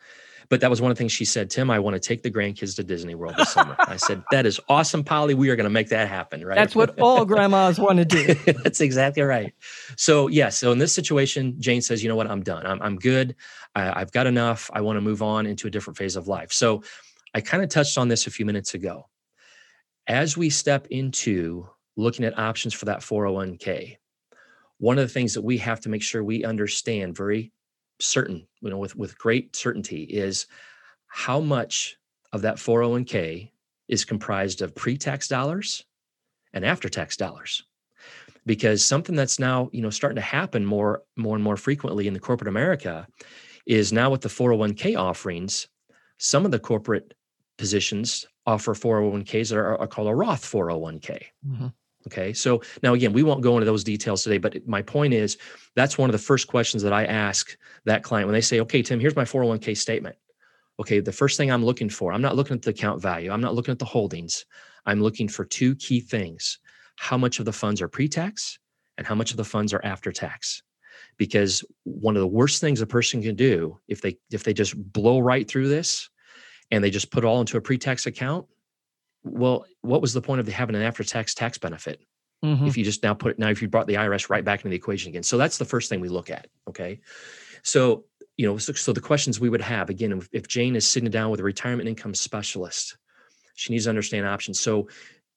But 0.50 0.62
that 0.62 0.70
was 0.70 0.82
one 0.82 0.92
of 0.92 0.98
the 0.98 1.00
things 1.00 1.12
she 1.12 1.26
said, 1.26 1.50
Tim, 1.50 1.72
I 1.72 1.80
want 1.80 1.96
to 1.96 2.00
take 2.00 2.22
the 2.22 2.30
grandkids 2.30 2.76
to 2.76 2.84
Disney 2.84 3.16
World 3.16 3.36
this 3.38 3.52
summer. 3.52 3.76
I 3.80 3.96
said, 3.98 4.24
That 4.32 4.46
is 4.46 4.60
awesome, 4.70 5.04
Polly. 5.04 5.34
We 5.34 5.50
are 5.50 5.56
going 5.56 5.66
to 5.66 5.72
make 5.72 5.90
that 5.90 6.08
happen, 6.08 6.46
right? 6.46 6.56
That's 6.56 6.76
what 6.76 7.00
all 7.00 7.26
grandmas 7.26 7.80
want 7.80 7.98
to 7.98 8.06
do. 8.06 8.34
That's 8.64 8.82
exactly 8.82 9.24
right. 9.24 9.54
So. 9.98 10.28
Yeah, 10.28 10.50
so 10.50 10.72
in 10.72 10.78
this 10.78 10.94
situation, 10.94 11.60
Jane 11.60 11.82
says, 11.82 12.04
You 12.04 12.10
know 12.10 12.16
what? 12.16 12.30
I'm 12.30 12.44
done. 12.44 12.66
I'm, 12.66 12.82
I'm 12.82 12.96
good. 12.98 13.36
I, 13.74 14.02
I've 14.02 14.12
got 14.12 14.28
enough. 14.28 14.70
I 14.74 14.82
want 14.82 14.98
to 14.98 15.02
move 15.02 15.24
on 15.24 15.48
into 15.48 15.68
a 15.68 15.72
different 15.72 15.98
phase 15.98 16.16
of 16.16 16.28
life. 16.28 16.52
So, 16.52 16.84
I 17.34 17.42
kind 17.42 17.64
of 17.64 17.70
touched 17.70 17.98
on 17.98 18.08
this 18.08 18.28
a 18.28 18.32
few 18.32 18.46
minutes 18.46 18.76
ago. 18.76 19.10
As 20.08 20.38
we 20.38 20.50
step 20.50 20.88
into 20.90 21.68
looking 21.96 22.26
at 22.26 22.38
options 22.38 22.74
for 22.74 22.86
that 22.86 23.00
401k, 23.00 23.98
one 24.78 24.98
of 24.98 25.08
the 25.08 25.14
things 25.14 25.34
that 25.34 25.42
we 25.42 25.58
have 25.58 25.80
to 25.82 25.90
make 25.90 26.02
sure 26.02 26.24
we 26.24 26.44
understand 26.44 27.16
very 27.16 27.52
certain, 28.00 28.46
you 28.62 28.70
know, 28.70 28.78
with, 28.78 28.96
with 28.96 29.18
great 29.18 29.56
certainty 29.56 30.04
is 30.04 30.48
how 31.08 31.40
much 31.40 31.98
of 32.34 32.42
that 32.42 32.58
401k 32.58 33.52
is 33.88 34.04
comprised 34.04 34.62
of 34.62 34.76
pre-tax 34.76 35.28
dollars 35.28 35.86
and 36.54 36.66
after-tax 36.66 37.16
dollars. 37.16 37.64
Because 38.46 38.86
something 38.86 39.16
that's 39.16 39.40
now, 39.40 39.70
you 39.72 39.82
know, 39.82 39.90
starting 39.90 40.18
to 40.18 40.22
happen 40.22 40.66
more, 40.66 41.04
more 41.16 41.36
and 41.36 41.44
more 41.44 41.58
frequently 41.58 42.08
in 42.08 42.14
the 42.14 42.20
corporate 42.20 42.48
America 42.48 43.08
is 43.66 43.92
now 43.92 44.10
with 44.12 44.22
the 44.22 44.30
401k 44.30 45.00
offerings, 45.00 45.68
some 46.20 46.46
of 46.46 46.52
the 46.52 46.60
corporate 46.60 47.14
positions 47.58 48.28
offer 48.46 48.74
401ks 48.74 49.50
that 49.50 49.58
are, 49.58 49.78
are 49.80 49.88
called 49.88 50.08
a 50.08 50.16
Roth 50.16 50.44
401k. 50.44 51.24
Mm-hmm. 51.48 51.68
Okay. 52.08 52.34
So 52.34 52.62
now, 52.84 52.94
again, 52.94 53.14
we 53.14 53.24
won't 53.24 53.42
go 53.42 53.56
into 53.56 53.66
those 53.66 53.84
details 53.84 54.24
today, 54.24 54.38
but 54.38 54.68
my 54.68 54.82
point 54.82 55.14
is 55.14 55.38
that's 55.76 55.98
one 55.98 56.10
of 56.10 56.12
the 56.12 56.20
first 56.20 56.48
questions 56.48 56.84
that 56.84 56.94
I 56.94 57.06
ask 57.06 57.58
that 57.86 58.04
client 58.04 58.28
when 58.28 58.34
they 58.34 58.42
say, 58.42 58.60
okay, 58.60 58.82
Tim, 58.84 59.00
here's 59.00 59.16
my 59.16 59.24
401k 59.24 59.76
statement. 59.76 60.16
Okay. 60.80 61.00
The 61.00 61.12
first 61.12 61.38
thing 61.38 61.52
I'm 61.52 61.66
looking 61.66 61.90
for, 61.90 62.14
I'm 62.14 62.22
not 62.22 62.36
looking 62.36 62.56
at 62.56 62.62
the 62.62 62.70
account 62.72 63.02
value, 63.02 63.32
I'm 63.32 63.42
not 63.42 63.56
looking 63.56 63.72
at 63.72 63.80
the 63.80 63.86
holdings. 63.86 64.46
I'm 64.86 65.02
looking 65.02 65.28
for 65.28 65.46
two 65.46 65.76
key 65.76 66.00
things 66.00 66.60
how 66.98 67.18
much 67.18 67.40
of 67.40 67.46
the 67.46 67.54
funds 67.54 67.82
are 67.82 67.88
pre 67.88 68.08
tax 68.08 68.58
and 68.98 69.06
how 69.06 69.16
much 69.16 69.32
of 69.32 69.38
the 69.38 69.44
funds 69.44 69.74
are 69.74 69.84
after 69.84 70.12
tax. 70.12 70.62
Because 71.18 71.64
one 71.84 72.16
of 72.16 72.22
the 72.22 72.28
worst 72.28 72.62
things 72.62 72.82
a 72.82 72.88
person 72.88 73.22
can 73.22 73.36
do 73.36 73.80
if 73.88 74.02
they 74.02 74.18
if 74.32 74.44
they 74.44 74.54
just 74.54 74.76
blow 74.94 75.20
right 75.20 75.48
through 75.48 75.70
this 75.70 76.10
and 76.72 76.84
they 76.84 76.90
just 76.90 77.12
put 77.12 77.26
all 77.26 77.40
into 77.40 77.58
a 77.58 77.62
pre-tax 77.62 78.06
account 78.06 78.46
well, 79.26 79.66
what 79.82 80.02
was 80.02 80.14
the 80.14 80.22
point 80.22 80.40
of 80.40 80.48
having 80.48 80.76
an 80.76 80.82
after-tax 80.82 81.34
tax 81.34 81.58
benefit 81.58 82.00
mm-hmm. 82.44 82.68
if 82.68 82.78
you 82.78 82.86
just 82.86 83.04
now 83.04 83.14
put 83.14 83.32
it 83.32 83.40
now 83.40 83.50
if 83.50 83.62
you 83.62 83.68
brought 83.68 83.88
the 83.88 83.96
IRS 83.96 84.30
right 84.30 84.46
back 84.46 84.60
into 84.60 84.70
the 84.70 84.76
equation 84.76 85.10
again? 85.10 85.24
So 85.24 85.38
that's 85.38 85.58
the 85.58 85.66
first 85.66 85.90
thing 85.90 86.00
we 86.00 86.10
look 86.10 86.30
at. 86.30 86.48
Okay, 86.70 87.02
so 87.64 88.06
you 88.38 88.46
know, 88.48 88.58
so, 88.58 88.74
so 88.74 88.94
the 88.94 89.02
questions 89.02 89.40
we 89.40 89.50
would 89.50 89.62
have 89.62 89.90
again, 89.90 90.12
if, 90.12 90.30
if 90.32 90.48
Jane 90.48 90.76
is 90.76 90.88
sitting 90.88 91.10
down 91.10 91.32
with 91.32 91.40
a 91.40 91.44
retirement 91.44 91.90
income 91.90 92.14
specialist, 92.14 92.98
she 93.56 93.74
needs 93.74 93.86
to 93.86 93.90
understand 93.90 94.26
options. 94.26 94.60
So 94.60 94.90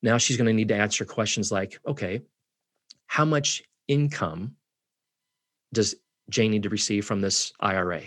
now 0.02 0.18
she's 0.18 0.36
going 0.36 0.46
to 0.46 0.52
need 0.52 0.68
to 0.68 0.76
answer 0.76 1.04
questions 1.04 1.50
like, 1.50 1.78
okay, 1.86 2.20
how 3.06 3.24
much 3.24 3.62
income 3.86 4.56
does 5.72 5.94
Jane 6.30 6.50
need 6.50 6.64
to 6.64 6.68
receive 6.68 7.04
from 7.04 7.20
this 7.20 7.52
IRA? 7.60 8.02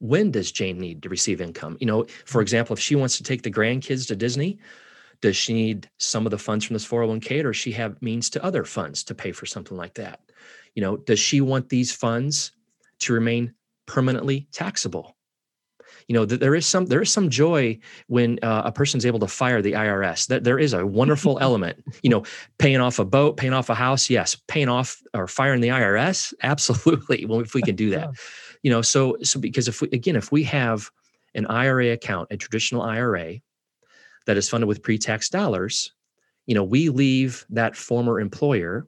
When 0.00 0.30
does 0.30 0.52
Jane 0.52 0.78
need 0.78 1.02
to 1.02 1.08
receive 1.08 1.40
income? 1.40 1.76
You 1.80 1.86
know, 1.86 2.06
for 2.24 2.40
example, 2.40 2.74
if 2.74 2.80
she 2.80 2.94
wants 2.94 3.16
to 3.18 3.22
take 3.22 3.42
the 3.42 3.50
grandkids 3.50 4.06
to 4.08 4.16
Disney, 4.16 4.58
does 5.20 5.36
she 5.36 5.52
need 5.52 5.90
some 5.98 6.26
of 6.26 6.30
the 6.30 6.38
funds 6.38 6.64
from 6.64 6.74
this 6.74 6.86
401k 6.86 7.40
or 7.40 7.50
does 7.50 7.56
she 7.56 7.72
have 7.72 8.00
means 8.00 8.30
to 8.30 8.44
other 8.44 8.64
funds 8.64 9.02
to 9.04 9.14
pay 9.14 9.32
for 9.32 9.46
something 9.46 9.76
like 9.76 9.94
that? 9.94 10.20
You 10.74 10.82
know, 10.82 10.96
does 10.96 11.18
she 11.18 11.40
want 11.40 11.68
these 11.68 11.90
funds 11.90 12.52
to 13.00 13.12
remain 13.12 13.54
permanently 13.86 14.48
taxable? 14.52 15.16
You 16.06 16.14
know, 16.14 16.24
there 16.24 16.54
is 16.54 16.64
some 16.64 16.86
there 16.86 17.02
is 17.02 17.12
some 17.12 17.28
joy 17.28 17.78
when 18.06 18.38
uh, 18.42 18.62
a 18.64 18.72
person's 18.72 19.04
able 19.04 19.18
to 19.18 19.26
fire 19.26 19.60
the 19.60 19.72
IRS. 19.72 20.26
That 20.28 20.42
there 20.42 20.58
is 20.58 20.72
a 20.72 20.86
wonderful 20.86 21.38
element. 21.42 21.84
You 22.02 22.10
know, 22.10 22.22
paying 22.58 22.80
off 22.80 22.98
a 22.98 23.04
boat, 23.04 23.36
paying 23.36 23.52
off 23.52 23.68
a 23.68 23.74
house, 23.74 24.08
yes. 24.08 24.34
Paying 24.34 24.68
off 24.68 25.02
or 25.12 25.26
firing 25.26 25.60
the 25.60 25.68
IRS, 25.68 26.32
absolutely. 26.42 27.24
Well, 27.28 27.40
if 27.40 27.52
we 27.52 27.60
can 27.60 27.76
do 27.76 27.90
that, 27.90 28.10
you 28.62 28.70
know, 28.70 28.80
so 28.80 29.16
so 29.22 29.38
because 29.38 29.68
if 29.68 29.82
we 29.82 29.88
again, 29.92 30.16
if 30.16 30.32
we 30.32 30.44
have 30.44 30.90
an 31.34 31.46
IRA 31.46 31.92
account, 31.92 32.28
a 32.30 32.36
traditional 32.36 32.82
IRA, 32.82 33.40
that 34.28 34.36
is 34.36 34.46
funded 34.46 34.68
with 34.68 34.82
pre-tax 34.82 35.30
dollars, 35.30 35.94
you 36.44 36.54
know, 36.54 36.62
we 36.62 36.90
leave 36.90 37.46
that 37.48 37.74
former 37.74 38.20
employer, 38.20 38.86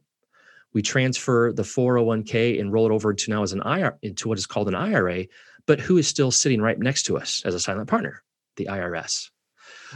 we 0.75 0.83
transfer 0.83 1.51
the 1.51 1.63
401k 1.63 2.61
and 2.61 2.71
roll 2.71 2.85
it 2.85 2.93
over 2.93 3.15
to 3.15 3.31
now 3.31 3.43
as 3.43 3.55
an 3.55 3.63
IRA 3.63 3.97
into 4.03 4.29
what 4.29 4.37
is 4.37 4.45
called 4.45 4.69
an 4.69 4.75
IRA, 4.75 5.25
but 5.65 5.81
who 5.81 5.97
is 5.97 6.07
still 6.07 6.31
sitting 6.31 6.61
right 6.61 6.79
next 6.79 7.05
to 7.05 7.17
us 7.17 7.41
as 7.47 7.55
a 7.55 7.61
silent 7.61 7.89
partner? 7.89 8.23
The 8.57 8.67
IRS. 8.67 9.31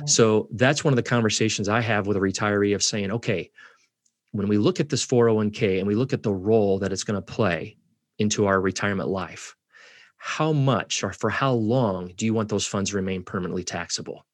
So 0.06 0.48
that's 0.52 0.82
one 0.82 0.94
of 0.94 0.96
the 0.96 1.02
conversations 1.02 1.68
I 1.68 1.82
have 1.82 2.06
with 2.06 2.16
a 2.16 2.20
retiree 2.20 2.74
of 2.74 2.82
saying, 2.82 3.10
okay, 3.12 3.50
when 4.32 4.48
we 4.48 4.56
look 4.56 4.80
at 4.80 4.88
this 4.88 5.04
401k 5.04 5.78
and 5.78 5.86
we 5.86 5.94
look 5.94 6.14
at 6.14 6.22
the 6.22 6.32
role 6.32 6.78
that 6.78 6.90
it's 6.90 7.04
going 7.04 7.22
to 7.22 7.32
play 7.32 7.76
into 8.18 8.46
our 8.46 8.62
retirement 8.62 9.10
life, 9.10 9.54
how 10.16 10.54
much 10.54 11.04
or 11.04 11.12
for 11.12 11.28
how 11.28 11.52
long 11.52 12.14
do 12.16 12.24
you 12.24 12.32
want 12.32 12.48
those 12.48 12.66
funds 12.66 12.90
to 12.90 12.96
remain 12.96 13.22
permanently 13.22 13.62
taxable? 13.62 14.24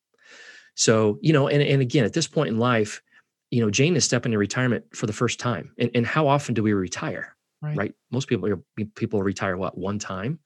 So, 0.74 1.18
you 1.20 1.32
know, 1.32 1.48
and, 1.48 1.62
and 1.62 1.82
again, 1.82 2.04
at 2.04 2.12
this 2.12 2.26
point 2.26 2.48
in 2.48 2.58
life, 2.58 3.02
you 3.50 3.60
know, 3.60 3.70
Jane 3.70 3.96
is 3.96 4.04
stepping 4.04 4.30
into 4.30 4.38
retirement 4.38 4.84
for 4.94 5.06
the 5.06 5.12
first 5.12 5.40
time. 5.40 5.72
And, 5.78 5.90
and 5.94 6.06
how 6.06 6.28
often 6.28 6.54
do 6.54 6.62
we 6.62 6.72
retire? 6.72 7.36
Right. 7.62 7.76
right? 7.76 7.94
Most 8.10 8.28
people 8.28 8.48
people 8.94 9.22
retire 9.22 9.56
what 9.56 9.76
one 9.76 9.98
time 9.98 10.38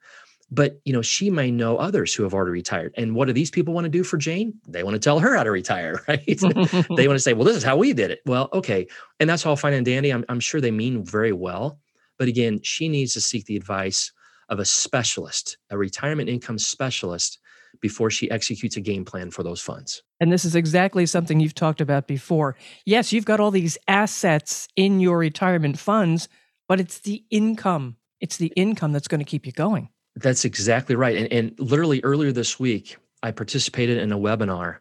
but 0.51 0.81
you 0.85 0.93
know 0.93 1.03
she 1.03 1.31
may 1.31 1.51
know 1.51 1.77
others 1.77 2.15
who 2.15 2.23
have 2.23 2.35
already 2.35 2.53
retired 2.53 2.93
and 2.97 3.15
what 3.15 3.27
do 3.27 3.33
these 3.33 3.51
people 3.51 3.75
want 3.75 3.85
to 3.85 3.91
do 3.91 4.05
for 4.05 4.17
jane 4.17 4.55
they 4.69 4.83
want 4.83 4.95
to 4.95 5.01
tell 5.01 5.19
her 5.19 5.37
how 5.37 5.43
to 5.43 5.51
retire 5.51 6.03
right 6.09 6.25
they 6.97 7.09
want 7.09 7.17
to 7.17 7.21
say 7.21 7.33
well 7.33 7.45
this 7.45 7.57
is 7.57 7.63
how 7.63 7.77
we 7.77 7.93
did 7.93 8.11
it 8.11 8.21
well 8.27 8.49
okay 8.53 8.87
and 9.21 9.29
that's 9.29 9.45
all 9.45 9.57
fine 9.57 9.73
and 9.73 9.87
dandy 9.87 10.11
I'm, 10.11 10.25
I'm 10.29 10.41
sure 10.41 10.61
they 10.61 10.71
mean 10.71 11.05
very 11.05 11.33
well 11.33 11.79
but 12.19 12.29
again 12.29 12.61
she 12.63 12.89
needs 12.89 13.15
to 13.15 13.21
seek 13.21 13.47
the 13.47 13.57
advice 13.57 14.13
of 14.49 14.59
a 14.59 14.65
specialist 14.65 15.59
a 15.71 15.79
retirement 15.79 16.29
income 16.29 16.59
specialist 16.59 17.39
before 17.81 18.11
she 18.11 18.31
executes 18.31 18.77
a 18.77 18.81
game 18.81 19.05
plan 19.05 19.31
for 19.31 19.43
those 19.43 19.61
funds. 19.61 20.03
And 20.21 20.33
this 20.33 20.45
is 20.45 20.55
exactly 20.55 21.07
something 21.07 21.41
you've 21.41 21.55
talked 21.55 21.81
about 21.81 22.07
before. 22.07 22.57
Yes 22.87 23.13
you've 23.13 23.25
got 23.25 23.41
all 23.41 23.51
these 23.51 23.79
assets 23.89 24.69
in 24.77 25.01
your 25.01 25.19
retirement 25.19 25.79
funds 25.79 26.29
but 26.69 26.81
it's 26.81 27.01
the 27.01 27.25
income. 27.31 27.97
It's 28.21 28.37
the 28.37 28.53
income 28.57 28.93
that's 28.93 29.09
going 29.09 29.21
to 29.21 29.25
keep 29.25 29.47
you 29.47 29.53
going. 29.53 29.91
That's 30.17 30.45
exactly 30.45 30.95
right. 30.95 31.17
And, 31.17 31.33
and 31.33 31.55
literally 31.59 32.01
earlier 32.03 32.33
this 32.33 32.59
week, 32.59 32.97
I 33.23 33.31
participated 33.33 33.99
in 33.99 34.13
a 34.13 34.19
webinar 34.19 34.79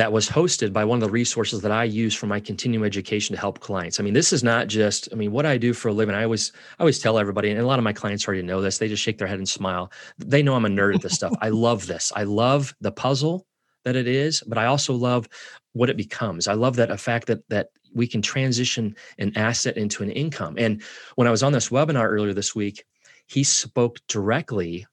that 0.00 0.12
was 0.12 0.30
hosted 0.30 0.72
by 0.72 0.82
one 0.82 0.96
of 0.96 1.06
the 1.06 1.12
resources 1.12 1.60
that 1.60 1.70
I 1.70 1.84
use 1.84 2.14
for 2.14 2.24
my 2.24 2.40
continuing 2.40 2.86
education 2.86 3.34
to 3.34 3.38
help 3.38 3.60
clients. 3.60 4.00
I 4.00 4.02
mean, 4.02 4.14
this 4.14 4.32
is 4.32 4.42
not 4.42 4.66
just, 4.66 5.10
I 5.12 5.14
mean, 5.14 5.30
what 5.30 5.44
I 5.44 5.58
do 5.58 5.74
for 5.74 5.88
a 5.88 5.92
living. 5.92 6.14
I 6.14 6.24
always, 6.24 6.52
I 6.78 6.82
always 6.82 6.98
tell 6.98 7.18
everybody, 7.18 7.50
and 7.50 7.60
a 7.60 7.66
lot 7.66 7.78
of 7.78 7.84
my 7.84 7.92
clients 7.92 8.26
already 8.26 8.40
know 8.40 8.62
this. 8.62 8.78
They 8.78 8.88
just 8.88 9.02
shake 9.02 9.18
their 9.18 9.28
head 9.28 9.36
and 9.36 9.46
smile. 9.46 9.92
They 10.16 10.42
know 10.42 10.54
I'm 10.54 10.64
a 10.64 10.70
nerd 10.70 10.94
at 10.94 11.02
this 11.02 11.12
stuff. 11.12 11.34
I 11.42 11.50
love 11.50 11.86
this. 11.86 12.12
I 12.16 12.22
love 12.22 12.74
the 12.80 12.90
puzzle 12.90 13.46
that 13.84 13.94
it 13.94 14.08
is, 14.08 14.42
but 14.46 14.56
I 14.56 14.64
also 14.64 14.94
love 14.94 15.28
what 15.74 15.90
it 15.90 15.98
becomes. 15.98 16.48
I 16.48 16.54
love 16.54 16.76
that 16.76 16.90
a 16.90 16.96
fact 16.96 17.26
that 17.26 17.46
that 17.50 17.68
we 17.94 18.06
can 18.06 18.22
transition 18.22 18.96
an 19.18 19.36
asset 19.36 19.76
into 19.76 20.02
an 20.02 20.12
income. 20.12 20.54
And 20.56 20.80
when 21.16 21.28
I 21.28 21.30
was 21.30 21.42
on 21.42 21.52
this 21.52 21.68
webinar 21.68 22.08
earlier 22.08 22.32
this 22.32 22.54
week, 22.54 22.84
he 23.26 23.44
spoke 23.44 23.98
directly 24.08 24.86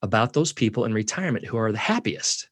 about 0.00 0.32
those 0.32 0.54
people 0.54 0.86
in 0.86 0.94
retirement 0.94 1.44
who 1.44 1.58
are 1.58 1.72
the 1.72 1.78
happiest. 1.78 2.48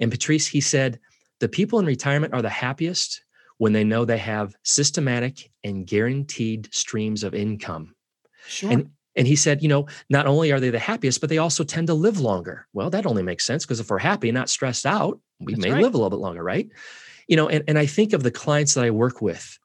And 0.00 0.10
Patrice, 0.10 0.48
he 0.48 0.60
said, 0.60 0.98
the 1.40 1.48
people 1.48 1.78
in 1.78 1.86
retirement 1.86 2.32
are 2.32 2.42
the 2.42 2.48
happiest 2.48 3.22
when 3.58 3.72
they 3.72 3.84
know 3.84 4.04
they 4.04 4.18
have 4.18 4.54
systematic 4.62 5.50
and 5.64 5.86
guaranteed 5.86 6.72
streams 6.72 7.22
of 7.24 7.34
income. 7.34 7.94
Sure. 8.46 8.70
And 8.70 8.90
and 9.16 9.26
he 9.26 9.34
said, 9.34 9.60
you 9.60 9.68
know, 9.68 9.86
not 10.08 10.26
only 10.26 10.52
are 10.52 10.60
they 10.60 10.70
the 10.70 10.78
happiest, 10.78 11.20
but 11.20 11.28
they 11.28 11.38
also 11.38 11.64
tend 11.64 11.88
to 11.88 11.94
live 11.94 12.20
longer. 12.20 12.66
Well, 12.72 12.90
that 12.90 13.06
only 13.06 13.24
makes 13.24 13.44
sense 13.44 13.64
because 13.64 13.80
if 13.80 13.90
we're 13.90 13.98
happy, 13.98 14.28
and 14.28 14.36
not 14.36 14.48
stressed 14.48 14.86
out, 14.86 15.18
we 15.40 15.52
That's 15.52 15.66
may 15.66 15.72
right. 15.72 15.82
live 15.82 15.94
a 15.94 15.96
little 15.96 16.10
bit 16.10 16.20
longer, 16.20 16.44
right? 16.44 16.68
You 17.26 17.36
know, 17.36 17.48
and, 17.48 17.64
and 17.66 17.78
I 17.78 17.86
think 17.86 18.12
of 18.12 18.22
the 18.22 18.30
clients 18.30 18.74
that 18.74 18.84
I 18.84 18.90
work 18.90 19.20
with 19.20 19.58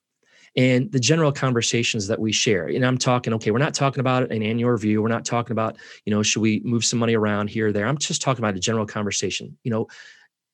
and 0.56 0.92
the 0.92 1.00
general 1.00 1.32
conversations 1.32 2.08
that 2.08 2.20
we 2.20 2.32
share. 2.32 2.68
And 2.68 2.86
I'm 2.86 2.98
talking, 2.98 3.34
okay, 3.34 3.52
we're 3.52 3.60
not 3.60 3.74
talking 3.74 4.00
about 4.00 4.32
an 4.32 4.42
annual 4.42 4.72
review. 4.72 5.02
We're 5.02 5.10
not 5.10 5.26
talking 5.26 5.52
about, 5.52 5.78
you 6.06 6.12
know, 6.12 6.24
should 6.24 6.42
we 6.42 6.62
move 6.64 6.84
some 6.84 7.00
money 7.00 7.16
around 7.16 7.50
here 7.50 7.68
or 7.68 7.72
there? 7.72 7.86
I'm 7.86 7.98
just 7.98 8.22
talking 8.22 8.44
about 8.44 8.56
a 8.56 8.60
general 8.60 8.86
conversation. 8.86 9.58
You 9.64 9.72
know, 9.72 9.88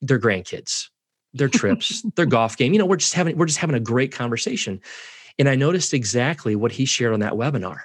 their 0.01 0.19
grandkids, 0.19 0.89
their 1.33 1.47
trips, 1.47 2.03
their 2.15 2.25
golf 2.25 2.57
game. 2.57 2.73
You 2.73 2.79
know, 2.79 2.85
we're 2.85 2.97
just 2.97 3.13
having 3.13 3.37
we're 3.37 3.45
just 3.45 3.59
having 3.59 3.75
a 3.75 3.79
great 3.79 4.11
conversation. 4.11 4.81
And 5.39 5.47
I 5.49 5.55
noticed 5.55 5.93
exactly 5.93 6.55
what 6.55 6.71
he 6.71 6.85
shared 6.85 7.13
on 7.13 7.21
that 7.21 7.33
webinar. 7.33 7.79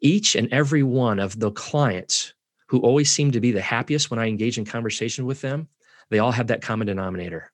Each 0.00 0.34
and 0.34 0.52
every 0.52 0.82
one 0.82 1.18
of 1.18 1.38
the 1.38 1.50
clients 1.50 2.34
who 2.68 2.80
always 2.80 3.10
seem 3.10 3.30
to 3.32 3.40
be 3.40 3.52
the 3.52 3.60
happiest 3.60 4.10
when 4.10 4.18
I 4.18 4.26
engage 4.26 4.58
in 4.58 4.64
conversation 4.64 5.26
with 5.26 5.40
them, 5.40 5.68
they 6.10 6.18
all 6.18 6.32
have 6.32 6.48
that 6.48 6.62
common 6.62 6.86
denominator. 6.86 7.52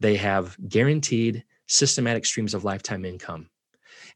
They 0.00 0.16
have 0.16 0.56
guaranteed 0.68 1.44
systematic 1.66 2.26
streams 2.26 2.54
of 2.54 2.64
lifetime 2.64 3.04
income. 3.04 3.48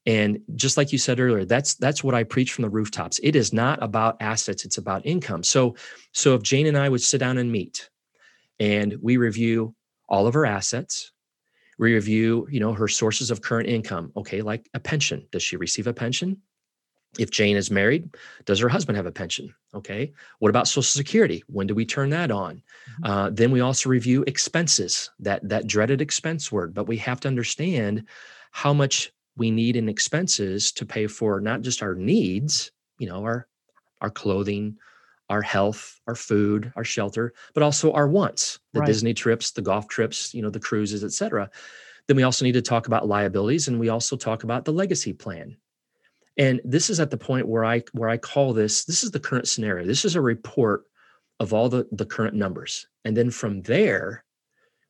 And 0.05 0.40
just 0.55 0.77
like 0.77 0.92
you 0.92 0.99
said 0.99 1.18
earlier, 1.18 1.44
that's 1.44 1.75
that's 1.75 2.05
what 2.05 2.14
I 2.14 2.22
preach 2.22 2.53
from 2.53 2.62
the 2.62 2.70
rooftops. 2.70 3.18
It 3.22 3.35
is 3.35 3.53
not 3.53 3.83
about 3.83 4.16
assets, 4.20 4.64
it's 4.64 4.79
about 4.79 5.05
income. 5.05 5.42
So 5.42 5.75
so 6.12 6.35
if 6.35 6.42
Jane 6.42 6.66
and 6.66 6.79
I 6.79 6.88
would 6.88 7.03
sit 7.03 7.18
down 7.18 7.38
and 7.38 7.51
meet 7.51 7.90
and 8.61 8.96
we 9.03 9.16
review 9.16 9.75
all 10.09 10.27
of 10.27 10.35
her 10.35 10.47
assets, 10.47 11.12
we 11.79 11.95
review, 11.95 12.47
you 12.51 12.61
know, 12.61 12.73
her 12.73 12.88
sources 12.88 13.31
of 13.31 13.42
current 13.42 13.69
income. 13.69 14.12
Okay, 14.16 14.42
like 14.42 14.69
a 14.75 14.81
pension. 14.81 15.27
Does 15.31 15.42
she 15.42 15.57
receive 15.57 15.87
a 15.87 15.92
pension? 15.92 16.40
If 17.19 17.31
Jane 17.31 17.57
is 17.57 17.71
married, 17.71 18.14
does 18.45 18.59
her 18.59 18.69
husband 18.69 18.97
have 18.97 19.07
a 19.07 19.12
pension? 19.12 19.55
Okay. 19.75 20.12
What 20.38 20.51
about 20.51 20.69
Social 20.69 20.83
Security? 20.83 21.42
When 21.47 21.66
do 21.66 21.75
we 21.75 21.87
turn 21.87 22.11
that 22.11 22.31
on? 22.31 22.57
Mm-hmm. 22.57 23.05
Uh, 23.05 23.31
then 23.31 23.51
we 23.51 23.61
also 23.61 23.88
review 23.88 24.23
expenses, 24.27 25.11
that 25.21 25.47
that 25.49 25.66
dreaded 25.66 26.01
expense 26.01 26.53
word. 26.53 26.75
But 26.75 26.87
we 26.87 26.97
have 26.99 27.21
to 27.21 27.29
understand 27.29 28.05
how 28.51 28.73
much 28.73 29.12
we 29.37 29.51
need 29.51 29.77
in 29.77 29.88
expenses 29.88 30.73
to 30.73 30.87
pay 30.87 31.07
for 31.07 31.40
not 31.40 31.62
just 31.62 31.83
our 31.83 31.95
needs, 31.95 32.71
you 32.99 33.09
know, 33.09 33.23
our 33.23 33.47
our 34.01 34.11
clothing, 34.11 34.77
our 35.28 35.42
health, 35.42 36.00
our 36.06 36.14
food, 36.14 36.72
our 36.76 36.84
shelter, 36.84 37.34
but 37.54 37.62
also 37.62 37.92
our 37.92 38.08
wants, 38.08 38.60
the 38.72 38.80
right. 38.80 38.86
Disney 38.86 39.14
trips, 39.14 39.50
the 39.50 39.62
golf 39.62 39.88
trips, 39.88 40.32
you 40.32 40.42
know, 40.42 40.50
the 40.50 40.60
cruises, 40.60 41.02
et 41.02 41.12
cetera. 41.12 41.50
Then 42.06 42.16
we 42.16 42.22
also 42.22 42.44
need 42.44 42.52
to 42.52 42.62
talk 42.62 42.86
about 42.86 43.08
liabilities 43.08 43.66
and 43.66 43.80
we 43.80 43.88
also 43.88 44.16
talk 44.16 44.44
about 44.44 44.64
the 44.64 44.72
legacy 44.72 45.12
plan 45.12 45.56
and 46.36 46.60
this 46.64 46.90
is 46.90 47.00
at 47.00 47.10
the 47.10 47.16
point 47.16 47.48
where 47.48 47.64
I 47.64 47.82
where 47.92 48.08
I 48.08 48.18
call 48.18 48.52
this 48.52 48.84
this 48.84 49.02
is 49.02 49.10
the 49.10 49.20
current 49.20 49.48
scenario. 49.48 49.86
This 49.86 50.04
is 50.04 50.16
a 50.16 50.20
report 50.20 50.84
of 51.40 51.52
all 51.52 51.68
the 51.68 51.86
the 51.92 52.06
current 52.06 52.34
numbers. 52.34 52.86
And 53.04 53.16
then 53.16 53.30
from 53.30 53.62
there, 53.62 54.24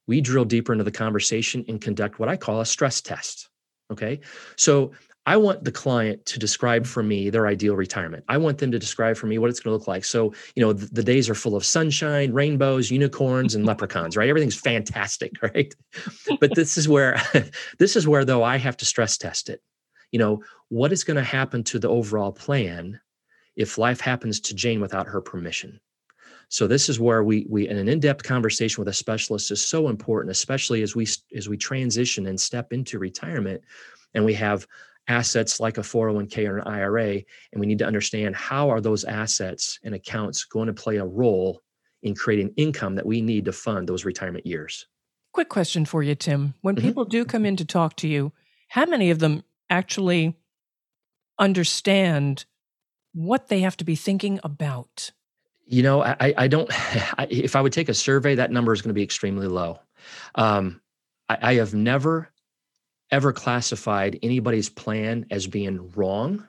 we 0.07 0.21
drill 0.21 0.45
deeper 0.45 0.73
into 0.73 0.85
the 0.85 0.91
conversation 0.91 1.65
and 1.69 1.81
conduct 1.81 2.19
what 2.19 2.29
I 2.29 2.37
call 2.37 2.61
a 2.61 2.67
stress 2.67 3.01
test. 3.01 3.49
Okay? 3.93 4.21
So 4.57 4.93
I 5.27 5.37
want 5.37 5.65
the 5.65 5.73
client 5.73 6.25
to 6.27 6.39
describe 6.39 6.87
for 6.87 7.03
me 7.03 7.31
their 7.31 7.47
ideal 7.47 7.77
retirement. 7.77 8.25
I 8.29 8.37
want 8.37 8.59
them 8.59 8.71
to 8.71 8.79
describe 8.79 9.17
for 9.17 9.27
me 9.27 9.39
what 9.39 9.51
it's 9.51 9.61
going 9.61 9.73
to 9.73 9.77
look 9.77 9.89
like. 9.89 10.05
So, 10.05 10.33
you 10.55 10.63
know, 10.63 10.73
the, 10.73 10.87
the 10.87 11.03
days 11.03 11.29
are 11.29 11.35
full 11.35 11.57
of 11.57 11.65
sunshine, 11.65 12.33
rainbows, 12.33 12.91
unicorns, 12.91 13.55
and 13.55 13.67
leprechauns, 13.67 14.17
right? 14.17 14.29
Everything's 14.29 14.59
fantastic, 14.59 15.33
right? 15.43 15.75
But 16.41 16.55
this 16.55 16.79
is 16.79 16.89
where, 16.89 17.21
this 17.79 17.97
is 17.97 18.07
where 18.07 18.25
though 18.25 18.45
I 18.45 18.57
have 18.57 18.77
to 18.79 18.85
stress 18.85 19.19
test 19.19 19.51
it 19.51 19.61
you 20.13 20.19
know, 20.19 20.43
what 20.69 20.93
is 20.93 21.05
going 21.05 21.17
to 21.17 21.23
happen 21.23 21.63
to 21.65 21.79
the 21.79 21.89
overall 21.89 22.33
plan 22.33 23.01
if 23.57 23.79
life 23.79 24.01
happens 24.01 24.41
to 24.41 24.55
Jane 24.55 24.81
without 24.81 25.07
her 25.07 25.21
permission? 25.21 25.81
So 26.49 26.67
this 26.67 26.89
is 26.89 27.01
where 27.01 27.25
we 27.25 27.47
we 27.51 27.69
in 27.69 27.77
an 27.77 27.89
in-depth 27.89 28.23
conversation 28.23 28.81
with 28.81 28.89
a 28.89 28.93
specialist 28.93 29.51
is 29.51 29.63
so 29.63 29.89
important, 29.89 30.31
especially 30.31 30.83
as 30.83 30.95
we 30.95 31.07
as 31.35 31.49
we 31.49 31.57
transition 31.57 32.27
and 32.27 32.41
step 32.41 32.73
into 32.73 33.01
retirement, 33.01 33.63
and 34.15 34.25
we 34.25 34.33
have 34.35 34.67
assets 35.09 35.61
like 35.61 35.79
a 35.79 35.83
401k 35.83 36.49
or 36.49 36.59
an 36.59 36.67
IRA, 36.67 37.23
and 37.53 37.61
we 37.61 37.67
need 37.67 37.79
to 37.79 37.87
understand 37.87 38.35
how 38.35 38.71
are 38.71 38.81
those 38.81 39.05
assets 39.05 39.79
and 39.85 39.95
accounts 39.95 40.45
going 40.45 40.67
to 40.67 40.75
play 40.75 40.97
a 40.97 41.05
role 41.05 41.61
in 42.03 42.15
creating 42.15 42.53
income 42.57 42.95
that 42.95 43.07
we 43.07 43.21
need 43.21 43.45
to 43.45 43.53
fund 43.53 43.89
those 43.89 44.05
retirement 44.05 44.47
years. 44.47 44.87
Quick 45.33 45.49
question 45.49 45.85
for 45.85 46.03
you, 46.03 46.15
Tim. 46.15 46.55
When 46.63 46.77
mm-hmm. 46.77 46.87
people 46.87 47.05
do 47.05 47.25
come 47.25 47.45
in 47.45 47.57
to 47.57 47.65
talk 47.65 47.97
to 47.97 48.09
you, 48.09 48.33
how 48.69 48.87
many 48.87 49.11
of 49.11 49.19
them 49.19 49.43
actually 49.71 50.37
understand 51.39 52.45
what 53.13 53.49
they 53.49 53.61
have 53.61 53.77
to 53.79 53.85
be 53.85 53.97
thinking 53.97 54.41
about? 54.43 55.13
You 55.67 55.83
know, 55.83 56.03
I, 56.03 56.35
I 56.37 56.49
don't, 56.49 56.71
I, 57.19 57.27
if 57.29 57.57
I 57.57 57.61
would 57.61 57.73
take 57.73 57.89
a 57.89 57.95
survey, 57.95 58.35
that 58.37 58.51
number 58.51 58.73
is 58.73 58.83
going 58.83 58.91
to 58.91 58.95
be 58.95 59.03
extremely 59.03 59.47
low. 59.47 59.81
Um, 60.35 60.81
I, 61.29 61.39
I 61.43 61.55
have 61.55 61.75
never, 61.75 62.31
ever 63.11 63.33
classified 63.33 64.19
anybody's 64.23 64.69
plan 64.69 65.27
as 65.31 65.47
being 65.47 65.91
wrong. 65.93 66.47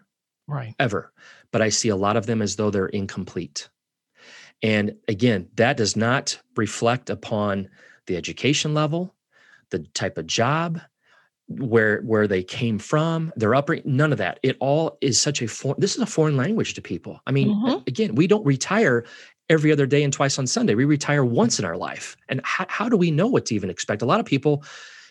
Right. 0.47 0.75
Ever. 0.79 1.11
But 1.51 1.61
I 1.61 1.69
see 1.69 1.89
a 1.89 1.95
lot 1.95 2.17
of 2.17 2.25
them 2.25 2.41
as 2.41 2.55
though 2.55 2.69
they're 2.69 2.87
incomplete. 2.87 3.69
And 4.63 4.95
again, 5.07 5.49
that 5.55 5.77
does 5.77 5.95
not 5.95 6.39
reflect 6.55 7.09
upon 7.09 7.69
the 8.07 8.15
education 8.15 8.73
level, 8.73 9.13
the 9.69 9.79
type 9.79 10.17
of 10.17 10.25
job, 10.25 10.81
where 11.47 12.01
where 12.01 12.27
they 12.27 12.43
came 12.43 12.77
from 12.77 13.31
their 13.37 13.55
upbringing 13.55 13.95
none 13.95 14.11
of 14.11 14.17
that 14.17 14.37
it 14.43 14.57
all 14.59 14.97
is 14.99 15.19
such 15.19 15.41
a 15.41 15.47
foreign 15.47 15.79
this 15.79 15.95
is 15.95 16.01
a 16.01 16.05
foreign 16.05 16.35
language 16.35 16.73
to 16.73 16.81
people 16.81 17.21
i 17.25 17.31
mean 17.31 17.47
mm-hmm. 17.47 17.81
again 17.87 18.15
we 18.15 18.27
don't 18.27 18.45
retire 18.45 19.05
every 19.47 19.71
other 19.71 19.85
day 19.85 20.03
and 20.03 20.11
twice 20.11 20.37
on 20.37 20.45
sunday 20.45 20.75
we 20.75 20.83
retire 20.83 21.23
once 21.23 21.57
in 21.57 21.63
our 21.63 21.77
life 21.77 22.17
and 22.27 22.41
how, 22.43 22.65
how 22.67 22.89
do 22.89 22.97
we 22.97 23.11
know 23.11 23.27
what 23.27 23.45
to 23.45 23.55
even 23.55 23.69
expect 23.69 24.01
a 24.01 24.05
lot 24.05 24.19
of 24.19 24.25
people 24.25 24.61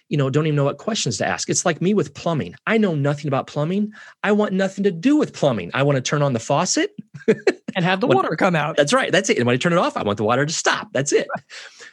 you 0.08 0.16
know 0.16 0.30
don't 0.30 0.46
even 0.46 0.56
know 0.56 0.64
what 0.64 0.78
questions 0.78 1.18
to 1.18 1.26
ask. 1.26 1.50
It's 1.50 1.64
like 1.64 1.80
me 1.80 1.94
with 1.94 2.14
plumbing. 2.14 2.54
I 2.66 2.78
know 2.78 2.94
nothing 2.94 3.26
about 3.28 3.46
plumbing. 3.46 3.92
I 4.22 4.32
want 4.32 4.52
nothing 4.52 4.84
to 4.84 4.90
do 4.90 5.16
with 5.16 5.32
plumbing. 5.32 5.70
I 5.74 5.82
want 5.82 5.96
to 5.96 6.02
turn 6.02 6.22
on 6.22 6.32
the 6.32 6.38
faucet 6.38 6.94
and 7.26 7.84
have 7.84 8.00
the 8.00 8.06
water 8.16 8.36
come 8.36 8.54
out. 8.54 8.76
That's 8.76 8.92
right 8.92 9.10
that's 9.10 9.30
it. 9.30 9.38
And 9.38 9.46
when 9.46 9.54
i 9.54 9.56
turn 9.56 9.72
it 9.72 9.78
off 9.78 9.96
i 9.96 10.02
want 10.02 10.16
the 10.18 10.24
water 10.24 10.46
to 10.46 10.52
stop. 10.52 10.88
That's 10.92 11.12
it. 11.12 11.26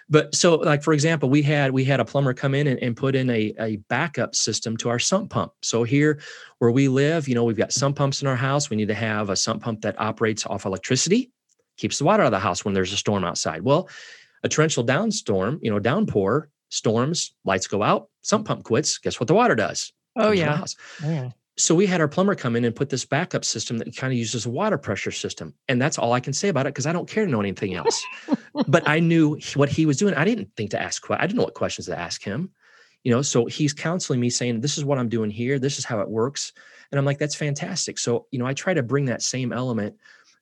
But 0.10 0.36
so 0.36 0.56
like 0.56 0.84
for 0.84 0.94
example 0.94 1.30
we 1.30 1.42
had 1.42 1.72
we 1.72 1.84
had 1.84 2.00
a 2.00 2.06
plumber 2.06 2.34
come 2.34 2.54
in 2.54 2.68
and, 2.68 2.80
and 2.82 2.96
put 2.96 3.16
in 3.16 3.30
a, 3.30 3.54
a 3.60 3.78
backup 3.90 4.36
system 4.36 4.78
to 4.78 4.90
our 4.90 5.00
sump 5.00 5.30
pump. 5.30 5.54
So 5.62 5.84
here 5.84 6.20
where 6.60 6.72
we 6.72 6.88
live 6.88 7.28
you 7.28 7.36
know 7.36 7.44
we've 7.44 7.58
got 7.58 7.74
sump 7.74 7.96
pumps 7.96 8.22
in 8.22 8.28
our 8.28 8.36
house. 8.36 8.70
We 8.70 8.78
need 8.78 8.90
to 8.90 8.94
have 8.94 9.30
a 9.30 9.36
sump 9.36 9.64
pump 9.64 9.82
that 9.82 10.00
operates 10.00 10.46
off 10.46 10.66
electricity 10.66 11.32
keeps 11.76 11.98
the 11.98 12.04
water 12.04 12.22
out 12.22 12.28
of 12.28 12.32
the 12.32 12.40
house 12.40 12.64
when 12.64 12.76
there's 12.76 12.94
a 12.94 12.98
storm 12.98 13.24
outside. 13.24 13.64
Well 13.64 13.90
a 14.44 14.50
torrential 14.50 14.86
downstorm 14.86 15.58
you 15.62 15.72
know 15.72 15.80
downpour 15.80 16.50
storms 16.74 17.36
lights 17.46 17.68
go 17.68 17.84
out 17.84 18.10
sump 18.24 18.48
pump 18.48 18.64
quits 18.64 18.98
guess 18.98 19.20
what 19.20 19.28
the 19.28 19.34
water 19.34 19.54
does 19.54 19.94
Oh 20.16 20.24
Comes 20.24 20.32
to 20.32 20.40
the 20.40 20.46
yeah. 20.46 20.58
house 20.58 20.76
yeah. 21.04 21.30
so 21.56 21.76
we 21.76 21.86
had 21.86 22.02
our 22.02 22.08
plumber 22.08 22.34
come 22.34 22.56
in 22.56 22.66
and 22.66 22.76
put 22.76 22.90
this 22.90 23.06
backup 23.06 23.46
system 23.46 23.78
that 23.78 23.96
kind 23.96 24.12
of 24.12 24.18
uses 24.18 24.48
a 24.48 24.50
water 24.50 24.80
pressure 24.80 25.12
system 25.12 25.54
and 25.68 25.80
that's 25.80 26.00
all 26.00 26.14
i 26.14 26.20
can 26.20 26.34
say 26.34 26.50
about 26.50 26.66
it 26.66 26.74
because 26.74 26.88
i 26.88 26.92
don't 26.92 27.08
care 27.08 27.26
to 27.26 27.32
know 27.32 27.40
anything 27.40 27.76
else 27.76 28.04
but 28.68 28.88
i 28.88 29.00
knew 29.12 29.40
what 29.54 29.70
he 29.70 29.86
was 29.86 29.98
doing 29.98 30.16
i 30.16 30.26
didn't 30.26 30.50
think 30.58 30.72
to 30.72 30.82
ask 30.82 31.06
i 31.12 31.22
didn't 31.22 31.38
know 31.38 31.44
what 31.44 31.54
questions 31.54 31.86
to 31.86 31.98
ask 31.98 32.24
him 32.24 32.50
you 33.04 33.12
know 33.12 33.22
so 33.22 33.46
he's 33.46 33.72
counseling 33.72 34.20
me 34.20 34.32
saying 34.32 34.60
this 34.60 34.76
is 34.76 34.84
what 34.84 34.98
i'm 34.98 35.10
doing 35.10 35.30
here 35.30 35.60
this 35.60 35.78
is 35.78 35.86
how 35.86 36.00
it 36.00 36.10
works 36.10 36.54
and 36.92 36.98
i'm 36.98 37.06
like 37.06 37.20
that's 37.20 37.36
fantastic 37.36 38.00
so 38.00 38.26
you 38.32 38.40
know 38.40 38.48
i 38.48 38.54
try 38.54 38.74
to 38.74 38.82
bring 38.82 39.06
that 39.06 39.22
same 39.22 39.54
element 39.54 39.96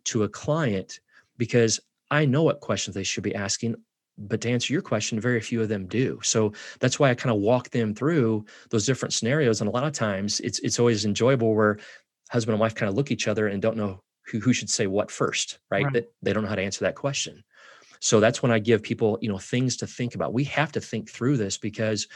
to 0.05 0.23
a 0.23 0.29
client 0.29 1.01
because 1.35 1.77
i 2.09 2.23
know 2.23 2.43
what 2.43 2.61
questions 2.61 2.95
they 2.95 3.03
should 3.03 3.23
be 3.23 3.35
asking 3.35 3.75
but 4.17 4.41
to 4.41 4.49
answer 4.49 4.73
your 4.73 4.81
question 4.81 5.19
very 5.19 5.41
few 5.41 5.61
of 5.61 5.69
them 5.69 5.87
do. 5.87 6.19
So 6.23 6.53
that's 6.79 6.99
why 6.99 7.09
i 7.09 7.15
kind 7.15 7.33
of 7.33 7.41
walk 7.41 7.69
them 7.69 7.93
through 7.93 8.45
those 8.69 8.85
different 8.85 9.13
scenarios 9.13 9.61
and 9.61 9.67
a 9.67 9.71
lot 9.71 9.83
of 9.83 9.93
times 9.93 10.39
it's 10.41 10.59
it's 10.59 10.79
always 10.79 11.05
enjoyable 11.05 11.55
where 11.55 11.79
husband 12.29 12.53
and 12.53 12.61
wife 12.61 12.75
kind 12.75 12.89
of 12.89 12.95
look 12.95 13.07
at 13.07 13.11
each 13.11 13.27
other 13.27 13.47
and 13.47 13.61
don't 13.61 13.77
know 13.77 14.01
who, 14.27 14.39
who 14.39 14.53
should 14.53 14.69
say 14.69 14.87
what 14.87 15.11
first 15.11 15.59
right, 15.69 15.83
Right. 15.83 15.93
That 15.93 16.13
they 16.21 16.33
don't 16.33 16.43
know 16.43 16.49
how 16.49 16.55
to 16.55 16.61
answer 16.61 16.85
that 16.85 16.95
question. 16.95 17.43
So 17.99 18.19
that's 18.19 18.41
when 18.41 18.51
i 18.51 18.59
give 18.59 18.83
people 18.83 19.17
you 19.21 19.29
know 19.29 19.37
things 19.37 19.77
to 19.77 19.87
think 19.87 20.15
about. 20.15 20.33
We 20.33 20.43
have 20.45 20.71
to 20.73 20.81
think 20.81 21.09
through 21.09 21.37
this 21.37 21.57
because 21.57 22.07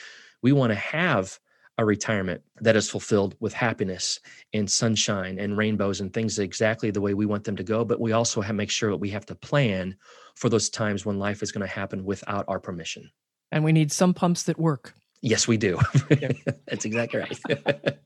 we 0.41 0.51
want 0.51 0.71
to 0.71 0.75
have 0.75 1.39
a 1.77 1.83
retirement 1.85 2.41
that 2.61 2.75
is 2.75 2.89
fulfilled 2.89 3.35
with 3.39 3.53
happiness 3.53 4.19
and 4.53 4.69
sunshine 4.71 5.37
and 5.39 5.57
rainbows 5.57 5.99
and 6.01 6.13
things 6.13 6.39
exactly 6.39 6.89
the 6.91 7.01
way 7.01 7.13
we 7.13 7.25
want 7.25 7.43
them 7.43 7.55
to 7.57 7.63
go 7.63 7.83
but 7.83 7.99
we 7.99 8.11
also 8.13 8.41
have 8.41 8.55
make 8.55 8.69
sure 8.71 8.91
that 8.91 8.97
we 8.97 9.09
have 9.09 9.25
to 9.25 9.35
plan 9.35 9.95
for 10.35 10.49
those 10.49 10.69
times 10.69 11.05
when 11.05 11.19
life 11.19 11.43
is 11.43 11.51
going 11.51 11.67
to 11.67 11.73
happen 11.73 12.05
without 12.05 12.45
our 12.47 12.59
permission 12.59 13.09
And 13.51 13.63
we 13.63 13.71
need 13.71 13.91
some 13.91 14.13
pumps 14.13 14.43
that 14.43 14.57
work. 14.59 14.93
Yes, 15.21 15.47
we 15.47 15.57
do. 15.57 15.79
That's 16.67 16.85
exactly 16.85 17.19
right. 17.19 17.39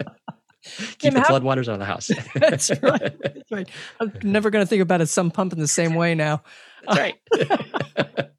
Keep 0.63 0.99
Tim, 0.99 1.13
the 1.13 1.21
how- 1.21 1.29
floodwaters 1.39 1.67
out 1.67 1.73
of 1.73 1.79
the 1.79 1.86
house. 1.86 2.12
That's 2.36 2.69
right. 2.82 3.15
That's 3.21 3.51
right. 3.51 3.69
I'm 3.99 4.12
never 4.23 4.49
going 4.49 4.63
to 4.63 4.67
think 4.69 4.82
about 4.82 5.01
a 5.01 5.05
sump 5.05 5.34
pump 5.34 5.53
in 5.53 5.60
the 5.60 5.67
same 5.67 5.95
way 5.95 6.15
now. 6.15 6.43
That's 6.88 6.99
right. 6.99 8.29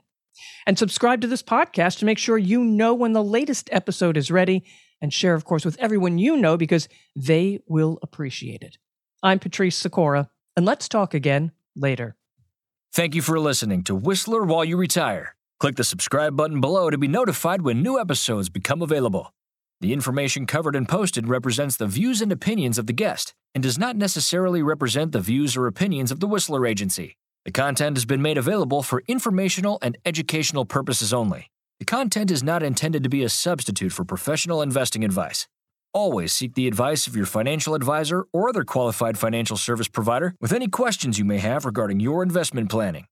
And 0.65 0.77
subscribe 0.77 1.21
to 1.21 1.27
this 1.27 1.43
podcast 1.43 1.99
to 1.99 2.05
make 2.05 2.17
sure 2.17 2.37
you 2.37 2.63
know 2.63 2.93
when 2.93 3.13
the 3.13 3.23
latest 3.23 3.69
episode 3.71 4.17
is 4.17 4.31
ready 4.31 4.63
and 5.01 5.13
share, 5.13 5.35
of 5.35 5.45
course, 5.45 5.65
with 5.65 5.77
everyone 5.79 6.17
you 6.17 6.37
know 6.37 6.57
because 6.57 6.87
they 7.15 7.59
will 7.67 7.99
appreciate 8.01 8.63
it. 8.63 8.77
I'm 9.21 9.39
Patrice 9.39 9.77
Sikora, 9.77 10.29
and 10.55 10.65
let's 10.65 10.87
talk 10.89 11.13
again 11.13 11.51
later. 11.75 12.15
Thank 12.93 13.15
you 13.15 13.21
for 13.21 13.39
listening 13.39 13.83
to 13.83 13.95
Whistler 13.95 14.43
While 14.43 14.65
You 14.65 14.77
Retire. 14.77 15.35
Click 15.59 15.75
the 15.75 15.83
subscribe 15.83 16.35
button 16.35 16.61
below 16.61 16.89
to 16.89 16.97
be 16.97 17.07
notified 17.07 17.61
when 17.61 17.81
new 17.81 17.99
episodes 17.99 18.49
become 18.49 18.81
available. 18.81 19.33
The 19.81 19.93
information 19.93 20.45
covered 20.45 20.75
and 20.75 20.87
posted 20.87 21.27
represents 21.27 21.75
the 21.75 21.87
views 21.87 22.21
and 22.21 22.31
opinions 22.31 22.77
of 22.77 22.87
the 22.87 22.93
guest 22.93 23.33
and 23.53 23.63
does 23.63 23.77
not 23.77 23.95
necessarily 23.95 24.61
represent 24.61 25.11
the 25.11 25.19
views 25.19 25.57
or 25.57 25.67
opinions 25.67 26.11
of 26.11 26.19
the 26.19 26.27
Whistler 26.27 26.65
Agency. 26.65 27.17
The 27.45 27.51
content 27.51 27.97
has 27.97 28.05
been 28.05 28.21
made 28.21 28.37
available 28.37 28.83
for 28.83 29.03
informational 29.05 29.77
and 29.81 29.97
educational 30.05 30.63
purposes 30.63 31.13
only. 31.13 31.49
The 31.79 31.85
content 31.85 32.31
is 32.31 32.41
not 32.41 32.63
intended 32.63 33.03
to 33.03 33.09
be 33.09 33.21
a 33.21 33.27
substitute 33.27 33.91
for 33.91 34.05
professional 34.05 34.61
investing 34.61 35.03
advice. 35.03 35.45
Always 35.93 36.31
seek 36.31 36.55
the 36.55 36.69
advice 36.69 37.05
of 37.05 37.17
your 37.17 37.25
financial 37.25 37.75
advisor 37.75 38.25
or 38.31 38.47
other 38.47 38.63
qualified 38.63 39.17
financial 39.17 39.57
service 39.57 39.89
provider 39.89 40.35
with 40.39 40.53
any 40.53 40.69
questions 40.69 41.19
you 41.19 41.25
may 41.25 41.39
have 41.39 41.65
regarding 41.65 41.99
your 41.99 42.23
investment 42.23 42.69
planning. 42.71 43.07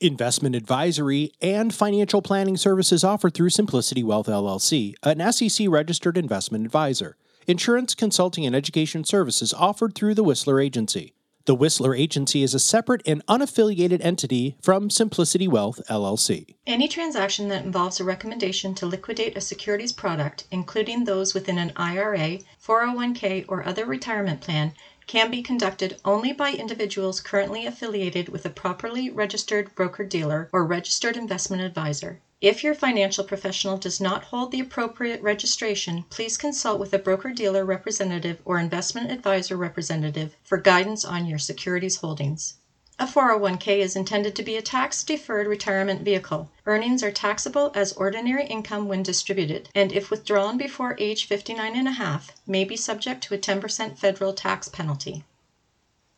Investment 0.00 0.56
advisory 0.56 1.30
and 1.40 1.72
financial 1.72 2.20
planning 2.20 2.56
services 2.56 3.04
offered 3.04 3.32
through 3.32 3.50
Simplicity 3.50 4.02
Wealth 4.02 4.26
LLC, 4.26 4.94
an 5.04 5.32
SEC 5.32 5.68
registered 5.68 6.18
investment 6.18 6.64
advisor. 6.64 7.16
Insurance, 7.46 7.94
consulting, 7.94 8.44
and 8.44 8.56
education 8.56 9.04
services 9.04 9.54
offered 9.54 9.94
through 9.94 10.14
the 10.14 10.24
Whistler 10.24 10.60
Agency. 10.60 11.14
The 11.48 11.54
Whistler 11.54 11.94
Agency 11.94 12.42
is 12.42 12.52
a 12.52 12.58
separate 12.58 13.00
and 13.06 13.24
unaffiliated 13.24 14.04
entity 14.04 14.58
from 14.60 14.90
Simplicity 14.90 15.48
Wealth 15.48 15.80
LLC. 15.88 16.56
Any 16.66 16.88
transaction 16.88 17.48
that 17.48 17.64
involves 17.64 17.98
a 17.98 18.04
recommendation 18.04 18.74
to 18.74 18.84
liquidate 18.84 19.34
a 19.34 19.40
securities 19.40 19.94
product, 19.94 20.46
including 20.50 21.04
those 21.04 21.32
within 21.32 21.56
an 21.56 21.72
IRA, 21.74 22.40
401k, 22.62 23.46
or 23.48 23.66
other 23.66 23.86
retirement 23.86 24.42
plan, 24.42 24.74
can 25.06 25.30
be 25.30 25.40
conducted 25.40 25.98
only 26.04 26.34
by 26.34 26.52
individuals 26.52 27.18
currently 27.18 27.64
affiliated 27.64 28.28
with 28.28 28.44
a 28.44 28.50
properly 28.50 29.08
registered 29.08 29.74
broker 29.74 30.04
dealer 30.04 30.50
or 30.52 30.66
registered 30.66 31.16
investment 31.16 31.62
advisor. 31.62 32.20
If 32.40 32.62
your 32.62 32.76
financial 32.76 33.24
professional 33.24 33.78
does 33.78 34.00
not 34.00 34.26
hold 34.26 34.52
the 34.52 34.60
appropriate 34.60 35.20
registration, 35.20 36.04
please 36.08 36.36
consult 36.36 36.78
with 36.78 36.94
a 36.94 36.98
broker 37.00 37.30
dealer 37.30 37.64
representative 37.64 38.38
or 38.44 38.60
investment 38.60 39.10
advisor 39.10 39.56
representative 39.56 40.36
for 40.44 40.56
guidance 40.56 41.04
on 41.04 41.26
your 41.26 41.40
securities 41.40 41.96
holdings. 41.96 42.54
A 42.96 43.06
401k 43.06 43.80
is 43.80 43.96
intended 43.96 44.36
to 44.36 44.44
be 44.44 44.56
a 44.56 44.62
tax 44.62 45.02
deferred 45.02 45.48
retirement 45.48 46.02
vehicle. 46.02 46.48
Earnings 46.64 47.02
are 47.02 47.10
taxable 47.10 47.72
as 47.74 47.92
ordinary 47.94 48.46
income 48.46 48.86
when 48.86 49.02
distributed, 49.02 49.68
and 49.74 49.90
if 49.90 50.08
withdrawn 50.08 50.56
before 50.56 50.94
age 51.00 51.26
59 51.26 51.74
and 51.74 51.88
a 51.88 51.92
half, 51.92 52.30
may 52.46 52.62
be 52.62 52.76
subject 52.76 53.24
to 53.24 53.34
a 53.34 53.38
10% 53.38 53.98
federal 53.98 54.32
tax 54.32 54.68
penalty. 54.68 55.24